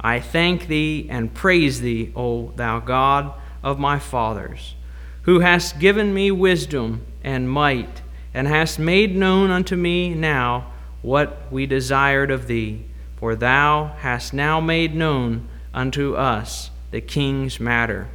I 0.00 0.20
thank 0.20 0.68
thee 0.68 1.08
and 1.10 1.34
praise 1.34 1.80
thee, 1.80 2.12
O 2.14 2.52
thou 2.54 2.78
God 2.78 3.32
of 3.62 3.80
my 3.80 3.98
fathers, 3.98 4.76
who 5.22 5.40
hast 5.40 5.80
given 5.80 6.14
me 6.14 6.30
wisdom 6.30 7.04
and 7.24 7.50
might, 7.50 8.02
and 8.32 8.46
hast 8.46 8.78
made 8.78 9.16
known 9.16 9.50
unto 9.50 9.74
me 9.74 10.14
now 10.14 10.72
what 11.02 11.50
we 11.50 11.66
desired 11.66 12.30
of 12.30 12.46
thee. 12.46 12.84
For 13.16 13.34
thou 13.34 13.96
hast 13.98 14.32
now 14.32 14.60
made 14.60 14.94
known 14.94 15.48
unto 15.74 16.14
us 16.14 16.70
the 16.92 17.00
king's 17.00 17.58
matter. 17.58 18.08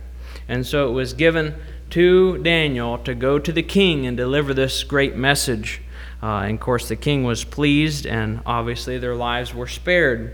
And 0.47 0.65
so 0.65 0.87
it 0.87 0.93
was 0.93 1.13
given 1.13 1.55
to 1.89 2.37
Daniel 2.37 2.97
to 2.99 3.13
go 3.13 3.37
to 3.37 3.51
the 3.51 3.61
king 3.61 4.07
and 4.07 4.15
deliver 4.15 4.53
this 4.53 4.83
great 4.83 5.15
message. 5.15 5.81
Uh, 6.23 6.43
and 6.43 6.53
of 6.53 6.59
course, 6.61 6.87
the 6.87 6.95
king 6.95 7.25
was 7.25 7.43
pleased, 7.43 8.05
and 8.05 8.39
obviously 8.45 8.97
their 8.97 9.13
lives 9.13 9.53
were 9.53 9.67
spared, 9.67 10.33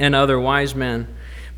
and 0.00 0.16
other 0.16 0.38
wise 0.40 0.74
men. 0.74 1.06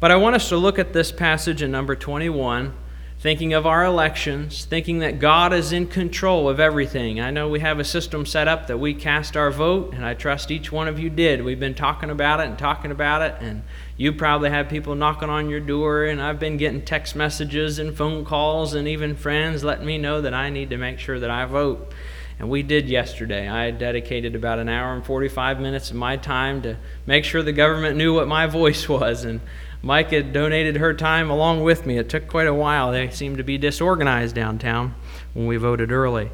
But 0.00 0.10
I 0.10 0.16
want 0.16 0.36
us 0.36 0.50
to 0.50 0.58
look 0.58 0.78
at 0.78 0.92
this 0.92 1.10
passage 1.10 1.62
in 1.62 1.70
number 1.70 1.96
21, 1.96 2.74
thinking 3.20 3.54
of 3.54 3.64
our 3.66 3.86
elections, 3.86 4.66
thinking 4.66 4.98
that 4.98 5.18
God 5.18 5.54
is 5.54 5.72
in 5.72 5.86
control 5.86 6.46
of 6.46 6.60
everything. 6.60 7.22
I 7.22 7.30
know 7.30 7.48
we 7.48 7.60
have 7.60 7.78
a 7.78 7.84
system 7.84 8.26
set 8.26 8.48
up 8.48 8.66
that 8.66 8.76
we 8.76 8.92
cast 8.92 9.34
our 9.34 9.50
vote, 9.50 9.94
and 9.94 10.04
I 10.04 10.12
trust 10.12 10.50
each 10.50 10.70
one 10.70 10.86
of 10.86 10.98
you 10.98 11.08
did. 11.08 11.42
We've 11.42 11.58
been 11.58 11.72
talking 11.72 12.10
about 12.10 12.40
it 12.40 12.48
and 12.48 12.58
talking 12.58 12.90
about 12.90 13.22
it, 13.22 13.36
and 13.40 13.62
you 13.96 14.12
probably 14.12 14.50
have 14.50 14.68
people 14.68 14.94
knocking 14.94 15.30
on 15.30 15.48
your 15.48 15.60
door, 15.60 16.04
and 16.04 16.20
I've 16.20 16.38
been 16.38 16.58
getting 16.58 16.82
text 16.82 17.16
messages 17.16 17.78
and 17.78 17.96
phone 17.96 18.26
calls 18.26 18.74
and 18.74 18.86
even 18.86 19.16
friends 19.16 19.64
letting 19.64 19.86
me 19.86 19.96
know 19.96 20.20
that 20.20 20.34
I 20.34 20.50
need 20.50 20.68
to 20.68 20.76
make 20.76 20.98
sure 20.98 21.18
that 21.18 21.30
I 21.30 21.46
vote. 21.46 21.94
And 22.38 22.48
we 22.50 22.62
did 22.62 22.88
yesterday. 22.88 23.48
I 23.48 23.70
dedicated 23.70 24.34
about 24.34 24.58
an 24.58 24.68
hour 24.68 24.94
and 24.94 25.04
45 25.04 25.60
minutes 25.60 25.90
of 25.90 25.96
my 25.96 26.16
time 26.16 26.62
to 26.62 26.76
make 27.06 27.24
sure 27.24 27.42
the 27.42 27.52
government 27.52 27.96
knew 27.96 28.14
what 28.14 28.28
my 28.28 28.46
voice 28.48 28.88
was. 28.88 29.24
And 29.24 29.40
Mike 29.82 30.10
had 30.10 30.32
donated 30.32 30.76
her 30.76 30.94
time 30.94 31.30
along 31.30 31.62
with 31.62 31.86
me. 31.86 31.98
It 31.98 32.08
took 32.08 32.28
quite 32.28 32.46
a 32.46 32.54
while. 32.54 32.92
They 32.92 33.10
seemed 33.10 33.38
to 33.38 33.44
be 33.44 33.58
disorganized 33.58 34.34
downtown 34.34 34.94
when 35.34 35.46
we 35.46 35.56
voted 35.56 35.90
early. 35.92 36.30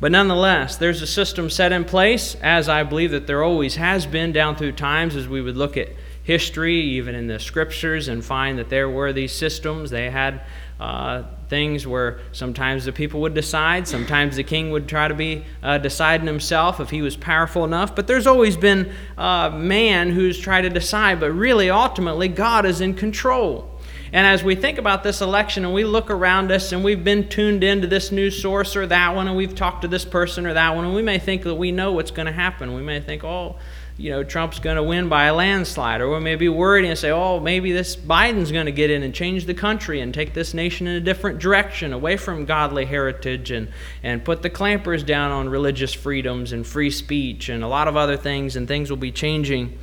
But 0.00 0.12
nonetheless, 0.12 0.76
there's 0.76 1.02
a 1.02 1.06
system 1.06 1.50
set 1.50 1.72
in 1.72 1.84
place, 1.84 2.36
as 2.36 2.68
I 2.68 2.84
believe 2.84 3.10
that 3.10 3.26
there 3.26 3.42
always 3.42 3.76
has 3.76 4.06
been 4.06 4.32
down 4.32 4.54
through 4.54 4.72
times, 4.72 5.16
as 5.16 5.26
we 5.26 5.42
would 5.42 5.56
look 5.56 5.76
at 5.76 5.88
history, 6.22 6.76
even 6.76 7.14
in 7.14 7.26
the 7.26 7.40
scriptures, 7.40 8.06
and 8.06 8.24
find 8.24 8.58
that 8.58 8.68
there 8.68 8.88
were 8.88 9.12
these 9.12 9.32
systems. 9.32 9.90
They 9.90 10.10
had 10.10 10.42
uh, 10.80 11.24
things 11.48 11.86
where 11.86 12.20
sometimes 12.32 12.84
the 12.84 12.92
people 12.92 13.20
would 13.20 13.34
decide, 13.34 13.88
sometimes 13.88 14.36
the 14.36 14.44
king 14.44 14.70
would 14.70 14.88
try 14.88 15.08
to 15.08 15.14
be 15.14 15.44
uh, 15.62 15.78
deciding 15.78 16.26
himself 16.26 16.78
if 16.78 16.90
he 16.90 17.02
was 17.02 17.16
powerful 17.16 17.64
enough. 17.64 17.96
But 17.96 18.06
there's 18.06 18.26
always 18.26 18.56
been 18.56 18.92
uh, 19.16 19.50
man 19.50 20.10
who's 20.10 20.38
tried 20.38 20.62
to 20.62 20.70
decide, 20.70 21.20
but 21.20 21.32
really, 21.32 21.70
ultimately, 21.70 22.28
God 22.28 22.66
is 22.66 22.80
in 22.80 22.94
control. 22.94 23.78
And 24.12 24.26
as 24.26 24.42
we 24.42 24.54
think 24.54 24.78
about 24.78 25.02
this 25.02 25.20
election 25.20 25.64
and 25.64 25.74
we 25.74 25.84
look 25.84 26.10
around 26.10 26.50
us 26.50 26.72
and 26.72 26.82
we've 26.82 27.04
been 27.04 27.28
tuned 27.28 27.62
into 27.62 27.86
this 27.86 28.10
news 28.10 28.40
source 28.40 28.74
or 28.74 28.86
that 28.86 29.14
one 29.14 29.28
and 29.28 29.36
we've 29.36 29.54
talked 29.54 29.82
to 29.82 29.88
this 29.88 30.04
person 30.04 30.46
or 30.46 30.54
that 30.54 30.74
one, 30.74 30.84
and 30.86 30.94
we 30.94 31.02
may 31.02 31.18
think 31.18 31.42
that 31.42 31.56
we 31.56 31.72
know 31.72 31.92
what's 31.92 32.10
going 32.10 32.26
to 32.26 32.32
happen. 32.32 32.74
We 32.74 32.82
may 32.82 33.00
think, 33.00 33.22
oh, 33.22 33.56
you 33.98 34.10
know, 34.10 34.22
Trump's 34.22 34.60
going 34.60 34.76
to 34.76 34.82
win 34.82 35.08
by 35.08 35.24
a 35.24 35.34
landslide, 35.34 36.00
or 36.00 36.08
we 36.08 36.20
may 36.20 36.36
be 36.36 36.48
worried 36.48 36.84
and 36.84 36.96
say, 36.96 37.10
oh, 37.10 37.40
maybe 37.40 37.72
this 37.72 37.96
Biden's 37.96 38.52
going 38.52 38.66
to 38.66 38.72
get 38.72 38.90
in 38.90 39.02
and 39.02 39.12
change 39.12 39.44
the 39.44 39.54
country 39.54 40.00
and 40.00 40.14
take 40.14 40.34
this 40.34 40.54
nation 40.54 40.86
in 40.86 40.94
a 40.94 41.00
different 41.00 41.40
direction, 41.40 41.92
away 41.92 42.16
from 42.16 42.44
godly 42.44 42.84
heritage, 42.84 43.50
and, 43.50 43.68
and 44.04 44.24
put 44.24 44.42
the 44.42 44.50
clampers 44.50 45.02
down 45.04 45.32
on 45.32 45.48
religious 45.48 45.92
freedoms 45.92 46.52
and 46.52 46.64
free 46.64 46.92
speech 46.92 47.48
and 47.48 47.64
a 47.64 47.68
lot 47.68 47.88
of 47.88 47.96
other 47.96 48.16
things, 48.16 48.54
and 48.54 48.68
things 48.68 48.88
will 48.88 48.96
be 48.96 49.10
changing. 49.10 49.76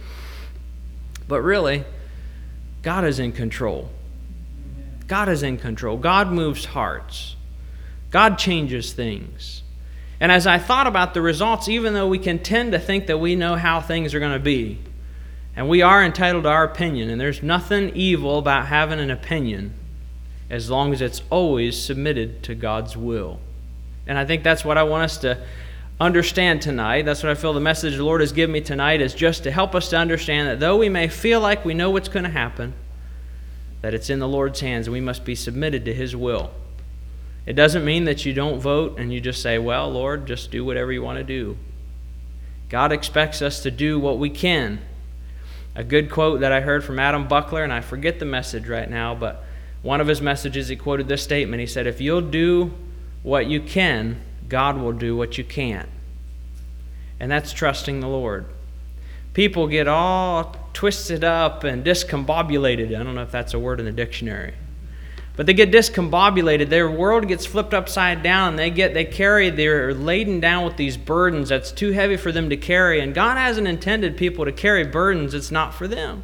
But 1.27 1.41
really, 1.41 1.84
God 2.84 3.03
is 3.03 3.19
in 3.19 3.34
control. 3.34 3.91
God 5.07 5.27
is 5.27 5.43
in 5.43 5.57
control. 5.57 5.98
God 5.98 6.31
moves 6.31 6.63
hearts. 6.63 7.36
God 8.12 8.38
changes 8.38 8.93
things. 8.93 9.62
And 10.19 10.31
as 10.31 10.48
I 10.48 10.57
thought 10.57 10.88
about 10.88 11.13
the 11.13 11.22
results, 11.22 11.67
even 11.67 11.93
though 11.93 12.07
we 12.07 12.19
can 12.19 12.39
tend 12.39 12.72
to 12.72 12.79
think 12.79 13.07
that 13.07 13.19
we 13.19 13.36
know 13.36 13.55
how 13.55 13.81
things 13.81 14.13
are 14.13 14.19
going 14.19 14.34
to 14.34 14.39
be, 14.39 14.79
and 15.55 15.69
we 15.69 15.81
are 15.81 16.03
entitled 16.03 16.43
to 16.43 16.50
our 16.50 16.63
opinion, 16.63 17.10
and 17.10 17.19
there's 17.19 17.43
nothing 17.43 17.91
evil 17.95 18.38
about 18.38 18.67
having 18.67 19.00
an 19.00 19.12
opinion 19.12 19.74
as 20.50 20.69
long 20.69 20.93
as 20.93 21.01
it's 21.01 21.22
always 21.29 21.81
submitted 21.81 22.43
to 22.43 22.55
God's 22.55 22.95
will. 22.95 23.39
And 24.07 24.17
I 24.17 24.25
think 24.25 24.43
that's 24.43 24.63
what 24.63 24.77
I 24.77 24.84
want 24.84 25.03
us 25.03 25.17
to 25.19 25.43
understand 26.00 26.62
tonight. 26.62 27.05
That's 27.05 27.24
what 27.24 27.31
I 27.31 27.36
feel 27.36 27.53
the 27.53 27.60
message 27.60 27.95
the 27.95 28.03
Lord 28.03 28.22
has 28.22 28.31
given 28.31 28.53
me 28.53 28.62
tonight 28.62 29.01
is 29.01 29.13
just 29.13 29.43
to 29.43 29.51
help 29.51 29.74
us 29.74 29.89
to 29.89 29.98
understand 29.98 30.48
that 30.48 30.60
though 30.60 30.77
we 30.77 30.89
may 30.89 31.07
feel 31.07 31.39
like 31.39 31.65
we 31.65 31.74
know 31.74 31.89
what's 31.89 32.10
going 32.10 32.25
to 32.25 32.29
happen, 32.29 32.74
that 33.81 33.93
it's 33.93 34.10
in 34.10 34.19
the 34.19 34.27
Lord's 34.27 34.60
hands 34.60 34.88
and 34.88 34.93
we 34.93 35.01
must 35.01 35.25
be 35.25 35.36
submitted 35.36 35.86
to 35.86 35.93
His 35.93 36.15
will. 36.15 36.51
It 37.45 37.53
doesn't 37.53 37.85
mean 37.85 38.05
that 38.05 38.25
you 38.25 38.33
don't 38.33 38.59
vote 38.59 38.97
and 38.99 39.13
you 39.13 39.21
just 39.21 39.41
say, 39.41 39.57
well, 39.59 39.89
Lord, 39.91 40.25
just 40.25 40.49
do 40.49 40.65
whatever 40.65 40.91
you 40.91 41.03
want 41.03 41.19
to 41.19 41.23
do. 41.23 41.57
God 42.69 42.91
expects 42.91 43.41
us 43.41 43.61
to 43.63 43.71
do 43.71 43.99
what 43.99 44.17
we 44.17 44.29
can. 44.29 44.79
A 45.75 45.83
good 45.83 46.09
quote 46.09 46.39
that 46.39 46.51
I 46.51 46.61
heard 46.61 46.83
from 46.83 46.99
Adam 46.99 47.27
Buckler, 47.27 47.63
and 47.63 47.71
I 47.71 47.81
forget 47.81 48.17
the 48.17 48.25
message 48.25 48.67
right 48.67 48.89
now, 48.89 49.13
but 49.13 49.43
one 49.83 50.01
of 50.01 50.07
his 50.07 50.21
messages, 50.21 50.69
he 50.69 50.75
quoted 50.75 51.07
this 51.07 51.21
statement. 51.21 51.59
He 51.59 51.67
said, 51.67 51.85
If 51.85 52.01
you'll 52.01 52.21
do 52.21 52.73
what 53.21 53.45
you 53.45 53.61
can, 53.61 54.21
God 54.49 54.77
will 54.77 54.93
do 54.93 55.15
what 55.15 55.37
you 55.37 55.43
can't. 55.43 55.89
And 57.19 57.29
that's 57.29 57.53
trusting 57.53 57.99
the 57.99 58.07
Lord. 58.07 58.45
People 59.33 59.67
get 59.67 59.87
all 59.87 60.55
twisted 60.73 61.23
up 61.23 61.63
and 61.63 61.85
discombobulated. 61.85 62.99
I 62.99 63.03
don't 63.03 63.15
know 63.15 63.21
if 63.21 63.31
that's 63.31 63.53
a 63.53 63.59
word 63.59 63.79
in 63.79 63.85
the 63.85 63.91
dictionary 63.91 64.55
but 65.35 65.45
they 65.45 65.53
get 65.53 65.71
discombobulated. 65.71 66.69
Their 66.69 66.89
world 66.89 67.27
gets 67.27 67.45
flipped 67.45 67.73
upside 67.73 68.23
down. 68.23 68.55
They 68.55 68.69
get 68.69 68.93
they 68.93 69.05
carry 69.05 69.49
they're 69.49 69.93
laden 69.93 70.39
down 70.39 70.63
with 70.63 70.77
these 70.77 70.95
burdens 70.95 71.49
that's 71.49 71.71
too 71.71 71.91
heavy 71.91 72.15
for 72.15 72.31
them 72.31 72.49
to 72.49 72.57
carry. 72.57 73.01
And 73.01 73.13
God 73.13 73.37
hasn't 73.37 73.67
intended 73.67 74.15
people 74.15 74.45
to 74.45 74.51
carry 74.51 74.85
burdens 74.85 75.33
it's 75.33 75.51
not 75.51 75.73
for 75.73 75.87
them. 75.87 76.23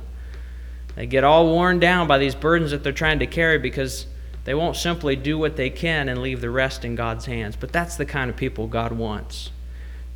They 0.96 1.06
get 1.06 1.24
all 1.24 1.48
worn 1.48 1.80
down 1.80 2.08
by 2.08 2.18
these 2.18 2.36
burdens 2.36 2.72
that 2.72 2.84
they're 2.84 2.94
trying 2.94 3.20
to 3.20 3.28
carry 3.28 3.58
because 3.58 4.06
they 4.44 4.54
won't 4.54 4.76
simply 4.76 5.16
do 5.16 5.38
what 5.38 5.56
they 5.56 5.70
can 5.70 6.10
and 6.10 6.22
leave 6.22 6.42
the 6.42 6.50
rest 6.50 6.86
in 6.86 6.96
God's 6.96 7.26
hands. 7.26 7.56
But 7.58 7.72
that's 7.72 7.98
the 7.98 8.06
kind 8.06 8.30
of 8.30 8.38
people 8.38 8.68
God 8.68 8.94
wants. 8.94 9.52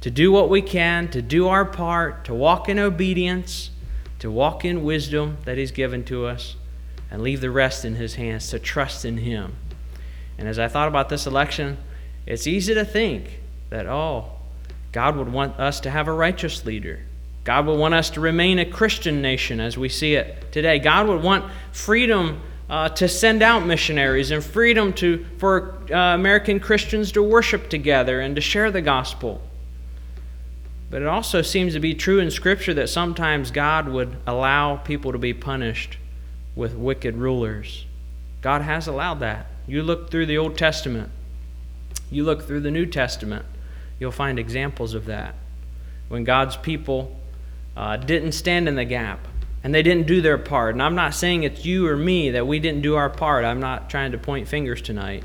To 0.02 0.12
do 0.12 0.32
what 0.32 0.50
we 0.50 0.62
can, 0.62 1.10
to 1.10 1.22
do 1.22 1.48
our 1.48 1.66
part, 1.66 2.26
to 2.26 2.34
walk 2.34 2.70
in 2.70 2.80
obedience, 2.80 3.72
to 4.20 4.30
walk 4.30 4.64
in 4.64 4.84
wisdom 4.84 5.38
that 5.46 5.58
He's 5.58 5.72
given 5.72 6.04
to 6.06 6.26
us 6.26 6.56
and 7.12 7.22
leave 7.22 7.42
the 7.42 7.52
rest 7.52 7.86
in 7.86 7.96
His 7.96 8.16
hands, 8.16 8.50
to 8.50 8.60
trust 8.60 9.06
in 9.06 9.18
Him. 9.18 9.56
And 10.38 10.48
as 10.48 10.60
I 10.60 10.68
thought 10.68 10.88
about 10.88 11.10
this 11.10 11.28
election, 11.28 11.78
it's 12.26 12.48
easy 12.48 12.74
to 12.74 12.86
think 12.86 13.40
that, 13.70 13.86
oh, 13.88 14.32
God 14.92 15.16
would 15.16 15.32
want 15.32 15.60
us 15.60 15.80
to 15.82 15.92
have 15.92 16.08
a 16.08 16.14
righteous 16.14 16.66
leader. 16.66 17.02
God 17.44 17.68
would 17.68 17.78
want 17.78 17.94
us 17.94 18.10
to 18.12 18.22
remain 18.22 18.60
a 18.60 18.66
Christian 18.66 19.22
nation 19.22 19.60
as 19.60 19.78
we 19.78 19.90
see 19.90 20.16
it 20.16 20.52
today. 20.52 20.80
God 20.80 21.08
would 21.08 21.22
want 21.22 21.52
freedom 21.72 22.42
uh, 22.70 22.90
to 22.90 23.08
send 23.08 23.44
out 23.44 23.66
missionaries 23.66 24.32
and 24.32 24.44
freedom 24.44 24.92
to, 24.94 25.26
for 25.38 25.78
uh, 25.92 26.16
American 26.16 26.60
Christians 26.60 27.12
to 27.12 27.22
worship 27.22 27.70
together 27.70 28.20
and 28.20 28.36
to 28.36 28.42
share 28.42 28.72
the 28.72 28.82
gospel. 28.82 29.42
But 30.90 31.02
it 31.02 31.08
also 31.08 31.42
seems 31.42 31.74
to 31.74 31.80
be 31.80 31.94
true 31.94 32.20
in 32.20 32.32
Scripture 32.32 32.74
that 32.74 32.90
sometimes 32.90 33.52
God 33.52 33.90
would 33.90 34.16
allow 34.26 34.78
people 34.78 35.12
to 35.12 35.18
be 35.18 35.34
punished 35.34 35.98
with 36.56 36.76
wicked 36.76 37.18
rulers. 37.18 37.86
God 38.42 38.62
has 38.62 38.88
allowed 38.88 39.20
that. 39.22 39.48
You 39.68 39.84
look 39.84 40.12
through 40.12 40.28
the 40.28 40.38
Old 40.38 40.58
Testament, 40.58 41.10
you 42.12 42.24
look 42.24 42.46
through 42.46 42.62
the 42.62 42.72
New 42.72 42.86
Testament, 42.86 43.46
you'll 44.00 44.12
find 44.12 44.38
examples 44.38 44.94
of 44.94 45.06
that. 45.06 45.36
When 46.08 46.24
God's 46.24 46.56
people 46.56 47.20
uh, 47.76 47.98
didn't 47.98 48.34
stand 48.34 48.68
in 48.68 48.76
the 48.76 48.86
gap 48.86 49.28
and 49.64 49.74
they 49.74 49.82
didn't 49.82 50.08
do 50.08 50.22
their 50.22 50.38
part. 50.38 50.76
And 50.76 50.84
I'm 50.84 50.96
not 50.96 51.16
saying 51.16 51.44
it's 51.44 51.66
you 51.66 51.88
or 51.88 51.98
me 51.98 52.30
that 52.32 52.46
we 52.46 52.60
didn't 52.60 52.82
do 52.82 52.96
our 52.96 53.10
part. 53.10 53.44
I'm 53.44 53.60
not 53.60 53.90
trying 53.90 54.12
to 54.12 54.18
point 54.18 54.48
fingers 54.48 54.82
tonight. 54.82 55.24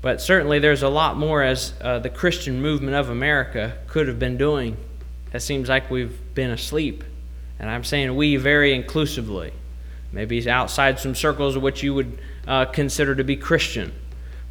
But 0.00 0.20
certainly 0.20 0.60
there's 0.60 0.84
a 0.84 0.88
lot 0.88 1.16
more 1.16 1.42
as 1.42 1.74
uh, 1.80 1.98
the 1.98 2.10
Christian 2.10 2.62
movement 2.62 2.94
of 2.94 3.10
America 3.10 3.76
could 3.88 4.06
have 4.06 4.20
been 4.20 4.36
doing. 4.36 4.76
It 5.32 5.40
seems 5.40 5.68
like 5.68 5.90
we've 5.90 6.16
been 6.34 6.52
asleep. 6.52 7.02
And 7.58 7.68
I'm 7.68 7.82
saying 7.82 8.14
we 8.14 8.36
very 8.36 8.72
inclusively 8.72 9.52
maybe 10.12 10.48
outside 10.48 10.98
some 10.98 11.14
circles 11.14 11.56
of 11.56 11.62
what 11.62 11.82
you 11.82 11.94
would 11.94 12.18
uh, 12.46 12.64
consider 12.66 13.14
to 13.14 13.24
be 13.24 13.36
Christian. 13.36 13.92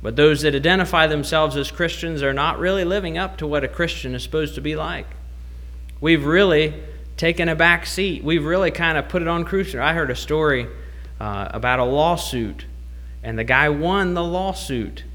But 0.01 0.15
those 0.15 0.41
that 0.41 0.53
identify 0.53 1.07
themselves 1.07 1.55
as 1.57 1.71
Christians 1.71 2.21
are 2.21 2.33
not 2.33 2.59
really 2.59 2.85
living 2.85 3.17
up 3.17 3.37
to 3.37 3.47
what 3.47 3.63
a 3.63 3.67
Christian 3.67 4.13
is 4.13 4.23
supposed 4.23 4.55
to 4.55 4.61
be 4.61 4.75
like. 4.75 5.07
We've 5.99 6.25
really 6.25 6.75
taken 7.17 7.49
a 7.49 7.55
back 7.55 7.85
seat. 7.85 8.23
We've 8.23 8.45
really 8.45 8.71
kind 8.71 8.97
of 8.97 9.09
put 9.09 9.21
it 9.21 9.27
on 9.27 9.45
cruise. 9.45 9.73
I 9.73 9.93
heard 9.93 10.11
a 10.11 10.15
story 10.15 10.67
uh, 11.19 11.49
about 11.51 11.79
a 11.79 11.85
lawsuit, 11.85 12.65
and 13.23 13.39
the 13.39 13.43
guy 13.43 13.69
won 13.69 14.13
the 14.13 14.23
lawsuit, 14.23 15.05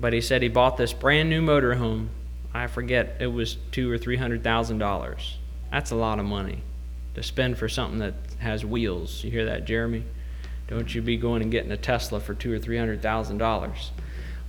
but 0.00 0.12
he 0.12 0.20
said 0.20 0.42
he 0.42 0.48
bought 0.48 0.76
this 0.76 0.92
brand 0.92 1.28
new 1.28 1.42
motorhome. 1.42 2.08
I 2.54 2.66
forget 2.66 3.16
it 3.20 3.26
was 3.26 3.56
two 3.72 3.90
or 3.90 3.98
three 3.98 4.16
hundred 4.16 4.42
thousand 4.42 4.78
dollars. 4.78 5.36
That's 5.70 5.90
a 5.90 5.96
lot 5.96 6.18
of 6.18 6.24
money 6.24 6.62
to 7.20 7.26
spend 7.26 7.58
for 7.58 7.68
something 7.68 7.98
that 7.98 8.14
has 8.38 8.64
wheels. 8.64 9.22
You 9.22 9.30
hear 9.30 9.44
that, 9.46 9.66
Jeremy? 9.66 10.04
Don't 10.68 10.94
you 10.94 11.02
be 11.02 11.18
going 11.18 11.42
and 11.42 11.50
getting 11.50 11.70
a 11.70 11.76
Tesla 11.76 12.18
for 12.18 12.32
two 12.32 12.52
or 12.52 12.58
three 12.58 12.78
hundred 12.78 13.02
thousand 13.02 13.38
dollars. 13.38 13.90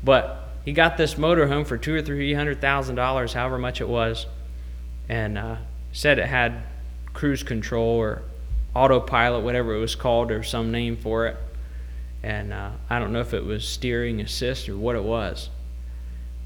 But 0.03 0.49
he 0.63 0.71
got 0.71 0.95
this 0.95 1.15
motorhome 1.15 1.67
for 1.67 1.77
two 1.77 1.93
or 1.93 2.01
three 2.01 2.33
hundred 2.33 2.61
thousand 2.61 2.95
dollars, 2.95 3.33
however 3.33 3.57
much 3.57 3.81
it 3.81 3.89
was, 3.89 4.25
and 5.09 5.37
uh, 5.37 5.57
said 5.91 6.17
it 6.17 6.27
had 6.27 6.63
cruise 7.13 7.43
control 7.43 7.97
or 7.97 8.21
autopilot, 8.73 9.43
whatever 9.43 9.75
it 9.75 9.79
was 9.79 9.95
called, 9.95 10.31
or 10.31 10.41
some 10.41 10.71
name 10.71 10.95
for 10.95 11.27
it. 11.27 11.35
And 12.23 12.53
uh, 12.53 12.71
I 12.89 12.99
don't 12.99 13.11
know 13.11 13.19
if 13.19 13.33
it 13.33 13.43
was 13.43 13.67
steering 13.67 14.21
assist 14.21 14.69
or 14.69 14.77
what 14.77 14.95
it 14.95 15.03
was. 15.03 15.49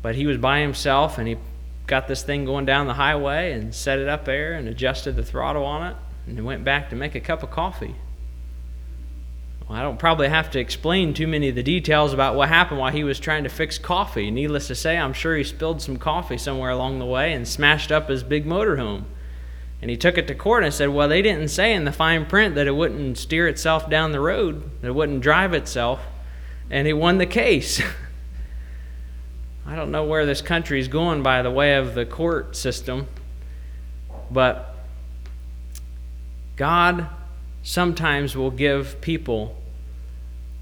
But 0.01 0.15
he 0.15 0.25
was 0.25 0.38
by 0.38 0.61
himself 0.61 1.17
and 1.17 1.27
he 1.27 1.38
got 1.85 2.07
this 2.07 2.23
thing 2.23 2.45
going 2.45 2.65
down 2.65 2.88
the 2.88 2.93
highway 2.93 3.51
and 3.51 3.75
set 3.75 3.99
it 3.99 4.07
up 4.07 4.25
there 4.25 4.53
and 4.53 4.67
adjusted 4.67 5.15
the 5.15 5.23
throttle 5.23 5.65
on 5.65 5.85
it 5.91 5.95
and 6.27 6.38
he 6.38 6.41
went 6.41 6.63
back 6.63 6.89
to 6.89 6.95
make 6.95 7.15
a 7.15 7.19
cup 7.19 7.43
of 7.43 7.51
coffee. 7.51 7.95
Well, 9.67 9.77
I 9.77 9.81
don't 9.81 9.97
probably 9.97 10.29
have 10.29 10.51
to 10.51 10.59
explain 10.59 11.13
too 11.13 11.27
many 11.27 11.49
of 11.49 11.55
the 11.55 11.63
details 11.63 12.13
about 12.13 12.35
what 12.35 12.49
happened 12.49 12.79
while 12.79 12.91
he 12.91 13.03
was 13.03 13.19
trying 13.19 13.43
to 13.43 13.49
fix 13.49 13.77
coffee. 13.77 14.29
Needless 14.29 14.67
to 14.67 14.75
say, 14.75 14.97
I'm 14.97 15.13
sure 15.13 15.35
he 15.35 15.43
spilled 15.43 15.81
some 15.81 15.97
coffee 15.97 16.38
somewhere 16.38 16.69
along 16.69 16.99
the 16.99 17.05
way 17.05 17.33
and 17.33 17.47
smashed 17.47 17.91
up 17.91 18.09
his 18.09 18.23
big 18.23 18.45
motorhome. 18.45 19.05
And 19.81 19.89
he 19.89 19.97
took 19.97 20.17
it 20.17 20.27
to 20.27 20.35
court 20.35 20.63
and 20.63 20.73
said, 20.73 20.89
Well, 20.89 21.07
they 21.07 21.21
didn't 21.21 21.49
say 21.49 21.73
in 21.73 21.85
the 21.85 21.91
fine 21.91 22.25
print 22.25 22.55
that 22.55 22.67
it 22.67 22.75
wouldn't 22.75 23.17
steer 23.17 23.47
itself 23.47 23.89
down 23.89 24.11
the 24.11 24.19
road, 24.19 24.69
that 24.81 24.88
it 24.88 24.95
wouldn't 24.95 25.21
drive 25.21 25.53
itself. 25.53 25.99
And 26.69 26.88
he 26.88 26.93
won 26.93 27.17
the 27.17 27.25
case. 27.25 27.81
I 29.65 29.75
don't 29.75 29.91
know 29.91 30.05
where 30.05 30.25
this 30.25 30.41
country 30.41 30.79
is 30.79 30.88
going 30.88 31.23
by 31.23 31.41
the 31.41 31.51
way 31.51 31.75
of 31.75 31.95
the 31.95 32.05
court 32.05 32.55
system, 32.55 33.07
but 34.29 34.74
God 36.55 37.07
sometimes 37.63 38.35
will 38.35 38.51
give 38.51 39.01
people 39.01 39.57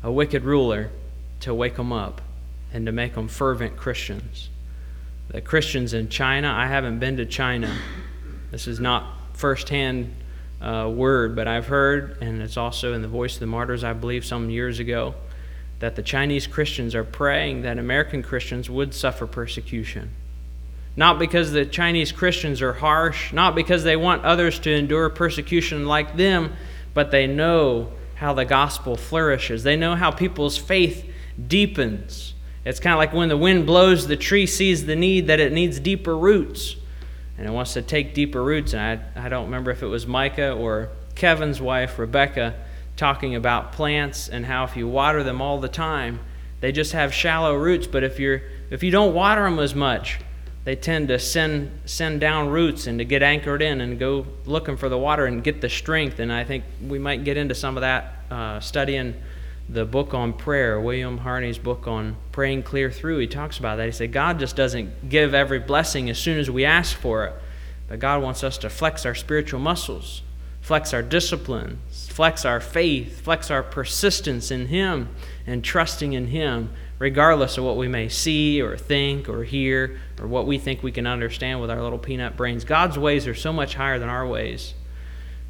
a 0.01 0.11
wicked 0.11 0.43
ruler 0.43 0.89
to 1.41 1.53
wake 1.53 1.75
them 1.75 1.91
up 1.91 2.21
and 2.71 2.85
to 2.85 2.91
make 2.91 3.15
them 3.15 3.27
fervent 3.27 3.77
Christians. 3.77 4.49
The 5.27 5.41
Christians 5.41 5.93
in 5.93 6.09
China, 6.09 6.51
I 6.51 6.67
haven't 6.67 6.99
been 6.99 7.17
to 7.17 7.25
China. 7.25 7.75
This 8.51 8.67
is 8.67 8.79
not 8.79 9.05
firsthand 9.33 10.13
uh, 10.61 10.91
word, 10.93 11.35
but 11.35 11.47
I've 11.47 11.67
heard, 11.67 12.17
and 12.21 12.41
it's 12.41 12.57
also 12.57 12.93
in 12.93 13.01
the 13.01 13.07
Voice 13.07 13.35
of 13.35 13.39
the 13.41 13.47
Martyrs, 13.47 13.83
I 13.83 13.93
believe, 13.93 14.25
some 14.25 14.49
years 14.49 14.79
ago, 14.79 15.15
that 15.79 15.95
the 15.95 16.01
Chinese 16.01 16.47
Christians 16.47 16.95
are 16.95 17.03
praying 17.03 17.63
that 17.63 17.77
American 17.77 18.23
Christians 18.23 18.69
would 18.69 18.93
suffer 18.93 19.27
persecution. 19.27 20.11
Not 20.95 21.17
because 21.17 21.51
the 21.51 21.65
Chinese 21.65 22.11
Christians 22.11 22.61
are 22.61 22.73
harsh, 22.73 23.33
not 23.33 23.55
because 23.55 23.83
they 23.83 23.95
want 23.95 24.23
others 24.23 24.59
to 24.59 24.71
endure 24.71 25.09
persecution 25.09 25.87
like 25.87 26.17
them, 26.17 26.53
but 26.93 27.09
they 27.09 27.25
know 27.25 27.91
how 28.15 28.33
the 28.33 28.45
gospel 28.45 28.95
flourishes. 28.95 29.63
They 29.63 29.75
know 29.75 29.95
how 29.95 30.11
people's 30.11 30.57
faith 30.57 31.09
deepens. 31.47 32.35
It's 32.63 32.79
kind 32.79 32.93
of 32.93 32.99
like 32.99 33.11
when 33.11 33.27
the 33.29 33.37
wind 33.37 33.65
blows, 33.65 34.07
the 34.07 34.15
tree 34.15 34.45
sees 34.45 34.85
the 34.85 34.95
need 34.95 35.27
that 35.27 35.39
it 35.39 35.51
needs 35.51 35.79
deeper 35.79 36.15
roots. 36.15 36.75
and 37.37 37.47
it 37.47 37.51
wants 37.51 37.73
to 37.73 37.81
take 37.81 38.13
deeper 38.13 38.43
roots. 38.43 38.73
And 38.73 38.81
I, 39.15 39.25
I 39.25 39.29
don't 39.29 39.45
remember 39.45 39.71
if 39.71 39.81
it 39.81 39.87
was 39.87 40.05
Micah 40.05 40.53
or 40.53 40.89
Kevin's 41.15 41.59
wife, 41.59 41.97
Rebecca, 41.97 42.53
talking 42.95 43.35
about 43.35 43.71
plants 43.71 44.29
and 44.29 44.45
how 44.45 44.63
if 44.65 44.77
you 44.77 44.87
water 44.87 45.23
them 45.23 45.41
all 45.41 45.59
the 45.59 45.67
time, 45.67 46.19
they 46.61 46.71
just 46.71 46.93
have 46.93 47.13
shallow 47.13 47.55
roots. 47.55 47.87
But 47.87 48.03
if 48.03 48.19
you're 48.19 48.43
if 48.69 48.83
you 48.83 48.91
don't 48.91 49.13
water 49.13 49.43
them 49.43 49.59
as 49.59 49.73
much, 49.75 50.19
they 50.65 50.75
tend 50.75 51.09
to 51.09 51.19
send 51.19 51.71
send 51.85 52.21
down 52.21 52.49
roots 52.49 52.87
and 52.87 52.99
to 52.99 53.05
get 53.05 53.21
anchored 53.21 53.61
in 53.61 53.81
and 53.81 53.99
go 53.99 54.25
looking 54.45 54.77
for 54.77 54.87
the 54.87 54.97
water 54.97 55.25
and 55.25 55.43
get 55.43 55.61
the 55.61 55.69
strength. 55.69 56.19
And 56.19 56.31
I 56.31 56.43
think 56.43 56.63
we 56.81 56.99
might 56.99 57.23
get 57.23 57.35
into 57.35 57.53
some 57.53 57.75
of 57.75 57.81
that 57.81 58.13
uh, 58.31 58.59
studying 58.59 59.15
the 59.69 59.85
book 59.85 60.13
on 60.13 60.33
prayer, 60.33 60.79
William 60.79 61.19
Harney's 61.19 61.57
book 61.57 61.87
on 61.87 62.15
praying 62.31 62.63
clear 62.63 62.91
through. 62.91 63.19
He 63.19 63.27
talks 63.27 63.57
about 63.57 63.77
that. 63.77 63.85
He 63.85 63.91
said 63.91 64.11
God 64.11 64.39
just 64.39 64.55
doesn't 64.55 65.09
give 65.09 65.33
every 65.33 65.59
blessing 65.59 66.09
as 66.09 66.17
soon 66.17 66.39
as 66.39 66.49
we 66.49 66.65
ask 66.65 66.95
for 66.95 67.25
it, 67.25 67.33
but 67.87 67.99
God 67.99 68.21
wants 68.21 68.43
us 68.43 68.57
to 68.59 68.69
flex 68.69 69.05
our 69.05 69.15
spiritual 69.15 69.59
muscles, 69.59 70.21
flex 70.61 70.93
our 70.93 71.01
disciplines, 71.01 72.07
flex 72.09 72.45
our 72.45 72.59
faith, 72.59 73.21
flex 73.21 73.51
our 73.51 73.63
persistence 73.63 74.51
in 74.51 74.67
Him 74.67 75.09
and 75.45 75.63
trusting 75.63 76.13
in 76.13 76.27
Him 76.27 76.69
regardless 77.03 77.57
of 77.57 77.65
what 77.65 77.75
we 77.75 77.89
may 77.89 78.07
see 78.07 78.61
or 78.61 78.77
think 78.77 79.27
or 79.27 79.43
hear 79.43 79.99
or 80.21 80.25
what 80.25 80.47
we 80.47 80.57
think 80.57 80.81
we 80.81 80.91
can 80.93 81.05
understand 81.05 81.59
with 81.59 81.69
our 81.69 81.81
little 81.81 81.99
peanut 81.99 82.37
brains. 82.37 82.63
God's 82.63 82.97
ways 82.97 83.27
are 83.27 83.35
so 83.35 83.51
much 83.51 83.75
higher 83.75 83.99
than 83.99 84.07
our 84.07 84.25
ways. 84.25 84.73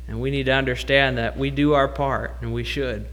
And 0.08 0.20
we 0.20 0.32
need 0.32 0.48
to 0.48 0.52
understand 0.52 1.20
that 1.20 1.38
we 1.38 1.52
do 1.52 1.74
our 1.74 1.88
part, 1.88 2.38
and 2.42 2.56
we 2.56 2.64
should. 2.64 3.06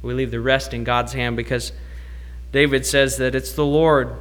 We 0.00 0.14
leave 0.14 0.30
the 0.30 0.40
rest 0.40 0.72
in 0.72 0.84
God's 0.84 1.12
hand 1.12 1.36
because 1.36 1.72
David 2.50 2.86
says 2.86 3.18
that 3.18 3.34
it's 3.34 3.52
the 3.52 3.66
Lord 3.66 4.16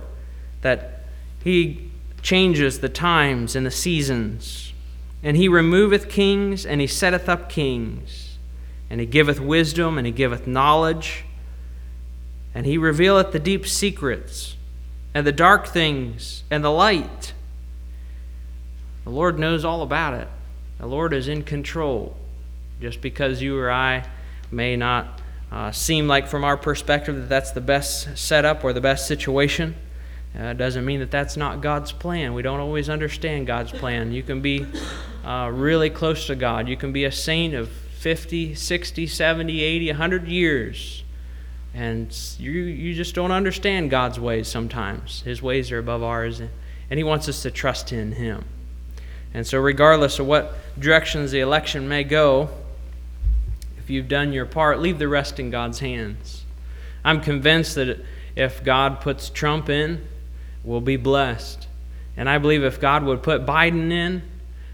that 0.63 1.05
He 1.41 1.91
changes 2.21 2.81
the 2.81 2.89
times 2.89 3.55
and 3.55 3.65
the 3.65 3.71
seasons. 3.71 4.73
And 5.23 5.37
He 5.37 5.47
removeth 5.47 6.09
kings, 6.09 6.65
and 6.65 6.81
He 6.81 6.87
setteth 6.87 7.29
up 7.29 7.47
kings. 7.47 8.37
And 8.89 8.99
He 8.99 9.05
giveth 9.05 9.39
wisdom, 9.39 9.97
and 9.97 10.05
He 10.05 10.11
giveth 10.11 10.45
knowledge 10.45 11.23
and 12.53 12.65
he 12.65 12.77
revealeth 12.77 13.31
the 13.31 13.39
deep 13.39 13.67
secrets, 13.67 14.55
and 15.13 15.25
the 15.25 15.31
dark 15.31 15.67
things, 15.67 16.43
and 16.49 16.63
the 16.63 16.71
light. 16.71 17.33
The 19.03 19.09
Lord 19.09 19.39
knows 19.39 19.65
all 19.65 19.81
about 19.81 20.13
it. 20.13 20.27
The 20.79 20.85
Lord 20.87 21.13
is 21.13 21.27
in 21.27 21.43
control. 21.43 22.15
Just 22.79 23.01
because 23.01 23.41
you 23.41 23.57
or 23.57 23.71
I 23.71 24.05
may 24.51 24.75
not 24.75 25.21
uh, 25.51 25.71
seem 25.71 26.07
like, 26.07 26.27
from 26.27 26.43
our 26.43 26.57
perspective, 26.57 27.15
that 27.15 27.29
that's 27.29 27.51
the 27.51 27.61
best 27.61 28.17
setup 28.17 28.63
or 28.63 28.73
the 28.73 28.81
best 28.81 29.07
situation, 29.07 29.75
uh, 30.37 30.53
doesn't 30.53 30.85
mean 30.85 30.99
that 30.99 31.11
that's 31.11 31.35
not 31.35 31.61
God's 31.61 31.91
plan. 31.91 32.33
We 32.33 32.41
don't 32.41 32.59
always 32.59 32.89
understand 32.89 33.47
God's 33.47 33.71
plan. 33.71 34.11
You 34.11 34.23
can 34.23 34.41
be 34.41 34.65
uh, 35.25 35.51
really 35.53 35.89
close 35.89 36.27
to 36.27 36.35
God. 36.35 36.67
You 36.67 36.77
can 36.77 36.93
be 36.93 37.03
a 37.05 37.11
saint 37.11 37.53
of 37.53 37.69
50, 37.69 38.55
60, 38.55 39.07
70, 39.07 39.61
80, 39.61 39.87
100 39.87 40.27
years 40.27 41.03
and 41.73 42.15
you, 42.37 42.51
you 42.51 42.93
just 42.93 43.15
don't 43.15 43.31
understand 43.31 43.89
God's 43.89 44.19
ways 44.19 44.47
sometimes. 44.47 45.21
His 45.21 45.41
ways 45.41 45.71
are 45.71 45.79
above 45.79 46.03
ours, 46.03 46.39
and 46.39 46.51
He 46.97 47.03
wants 47.03 47.29
us 47.29 47.41
to 47.43 47.51
trust 47.51 47.93
in 47.93 48.13
Him. 48.13 48.43
And 49.33 49.47
so, 49.47 49.59
regardless 49.59 50.19
of 50.19 50.27
what 50.27 50.55
directions 50.77 51.31
the 51.31 51.39
election 51.39 51.87
may 51.87 52.03
go, 52.03 52.49
if 53.77 53.89
you've 53.89 54.09
done 54.09 54.33
your 54.33 54.45
part, 54.45 54.79
leave 54.79 54.99
the 54.99 55.07
rest 55.07 55.39
in 55.39 55.49
God's 55.49 55.79
hands. 55.79 56.43
I'm 57.03 57.21
convinced 57.21 57.75
that 57.75 58.03
if 58.35 58.63
God 58.63 59.01
puts 59.01 59.29
Trump 59.29 59.69
in, 59.69 60.05
we'll 60.63 60.81
be 60.81 60.97
blessed. 60.97 61.67
And 62.17 62.29
I 62.29 62.37
believe 62.37 62.63
if 62.63 62.79
God 62.79 63.03
would 63.03 63.23
put 63.23 63.45
Biden 63.45 63.91
in, 63.91 64.21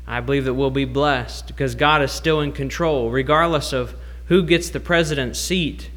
I 0.07 0.21
believe 0.21 0.45
that 0.45 0.53
we'll 0.55 0.71
be 0.71 0.85
blessed 0.85 1.47
because 1.47 1.75
God 1.75 2.01
is 2.01 2.11
still 2.11 2.41
in 2.41 2.51
control, 2.51 3.11
regardless 3.11 3.71
of 3.73 3.93
who 4.25 4.43
gets 4.43 4.69
the 4.69 4.79
president's 4.79 5.39
seat 5.39 5.89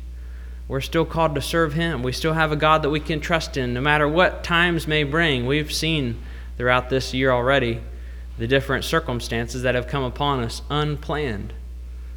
we're 0.70 0.80
still 0.80 1.04
called 1.04 1.34
to 1.34 1.42
serve 1.42 1.72
Him. 1.72 2.04
We 2.04 2.12
still 2.12 2.34
have 2.34 2.52
a 2.52 2.56
God 2.56 2.82
that 2.82 2.90
we 2.90 3.00
can 3.00 3.18
trust 3.18 3.56
in, 3.56 3.74
no 3.74 3.80
matter 3.80 4.06
what 4.06 4.44
times 4.44 4.86
may 4.86 5.02
bring. 5.02 5.44
We've 5.44 5.72
seen 5.72 6.22
throughout 6.56 6.90
this 6.90 7.12
year 7.12 7.32
already 7.32 7.80
the 8.38 8.46
different 8.46 8.84
circumstances 8.84 9.62
that 9.62 9.74
have 9.74 9.88
come 9.88 10.04
upon 10.04 10.38
us 10.38 10.62
unplanned. 10.70 11.54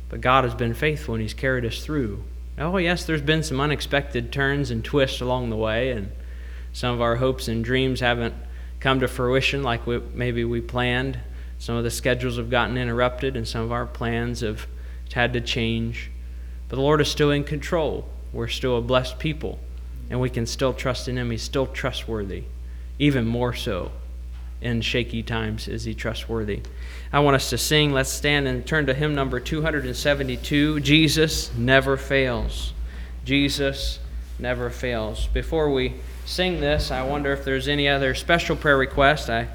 But 0.07 0.21
God 0.21 0.43
has 0.43 0.53
been 0.53 0.75
faithful 0.75 1.15
and 1.15 1.23
He's 1.23 1.33
carried 1.33 1.65
us 1.65 1.83
through. 1.83 2.25
Oh, 2.59 2.77
yes, 2.77 3.05
there's 3.05 3.23
been 3.23 3.41
some 3.41 3.59
unexpected 3.59 4.31
turns 4.31 4.69
and 4.69 4.85
twists 4.85 5.19
along 5.19 5.49
the 5.49 5.57
way, 5.57 5.89
and 5.89 6.11
some 6.73 6.93
of 6.93 7.01
our 7.01 7.15
hopes 7.15 7.47
and 7.47 7.65
dreams 7.65 8.01
haven't 8.01 8.35
come 8.79 8.99
to 8.99 9.07
fruition 9.07 9.63
like 9.63 9.87
we, 9.87 9.99
maybe 10.13 10.45
we 10.45 10.61
planned. 10.61 11.17
Some 11.57 11.75
of 11.75 11.83
the 11.83 11.89
schedules 11.89 12.37
have 12.37 12.51
gotten 12.51 12.77
interrupted, 12.77 13.35
and 13.35 13.47
some 13.47 13.61
of 13.61 13.71
our 13.71 13.87
plans 13.87 14.41
have 14.41 14.67
had 15.11 15.33
to 15.33 15.41
change. 15.41 16.11
But 16.69 16.75
the 16.75 16.83
Lord 16.83 17.01
is 17.01 17.07
still 17.07 17.31
in 17.31 17.45
control 17.45 18.12
we're 18.34 18.48
still 18.48 18.78
a 18.78 18.82
blessed 18.82 19.19
people 19.19 19.60
and 20.10 20.19
we 20.19 20.30
can 20.30 20.46
still 20.46 20.74
trust 20.74 21.08
in 21.08 21.17
Him. 21.17 21.32
He's 21.32 21.43
still 21.43 21.67
trustworthy, 21.67 22.43
even 23.00 23.26
more 23.26 23.54
so 23.54 23.91
in 24.62 24.82
shaky 24.82 25.22
times 25.22 25.67
is 25.67 25.84
He 25.84 25.93
trustworthy. 25.93 26.62
I 27.12 27.19
want 27.19 27.36
us 27.36 27.50
to 27.52 27.58
sing. 27.58 27.93
Let's 27.93 28.10
stand 28.10 28.48
and 28.48 28.65
turn 28.65 28.88
to 28.88 28.93
hymn 28.93 29.13
number 29.13 29.39
272 29.39 30.80
Jesus 30.80 31.54
Never 31.56 31.98
Fails. 31.98 32.74
Jesus 33.26 34.00
Never 34.39 34.69
Fails. 34.69 35.28
Before 35.28 35.72
we 35.72 35.96
sing 36.26 36.60
this, 36.60 36.91
I 36.91 37.04
wonder 37.04 37.32
if 37.34 37.46
there's 37.46 37.67
any 37.67 37.88
other 37.88 38.15
special 38.15 38.56
prayer 38.56 38.78
request. 38.78 39.30
I 39.30 39.48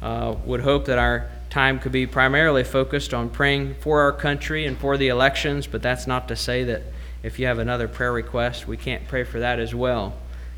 uh, 0.00 0.36
would 0.44 0.60
hope 0.60 0.86
that 0.86 0.98
our 0.98 1.28
time 1.50 1.78
could 1.78 1.92
be 1.92 2.06
primarily 2.06 2.64
focused 2.64 3.12
on 3.12 3.28
praying 3.28 3.74
for 3.80 4.00
our 4.00 4.12
country 4.12 4.64
and 4.64 4.78
for 4.78 4.96
the 4.96 5.08
elections, 5.08 5.66
but 5.66 5.82
that's 5.82 6.06
not 6.06 6.28
to 6.28 6.36
say 6.36 6.64
that 6.64 6.82
if 7.22 7.38
you 7.38 7.46
have 7.46 7.58
another 7.58 7.88
prayer 7.88 8.12
request, 8.12 8.66
we 8.66 8.76
can't 8.76 9.06
pray 9.06 9.24
for 9.24 9.40
that 9.40 9.58
as 9.58 9.74
well. 9.74 10.14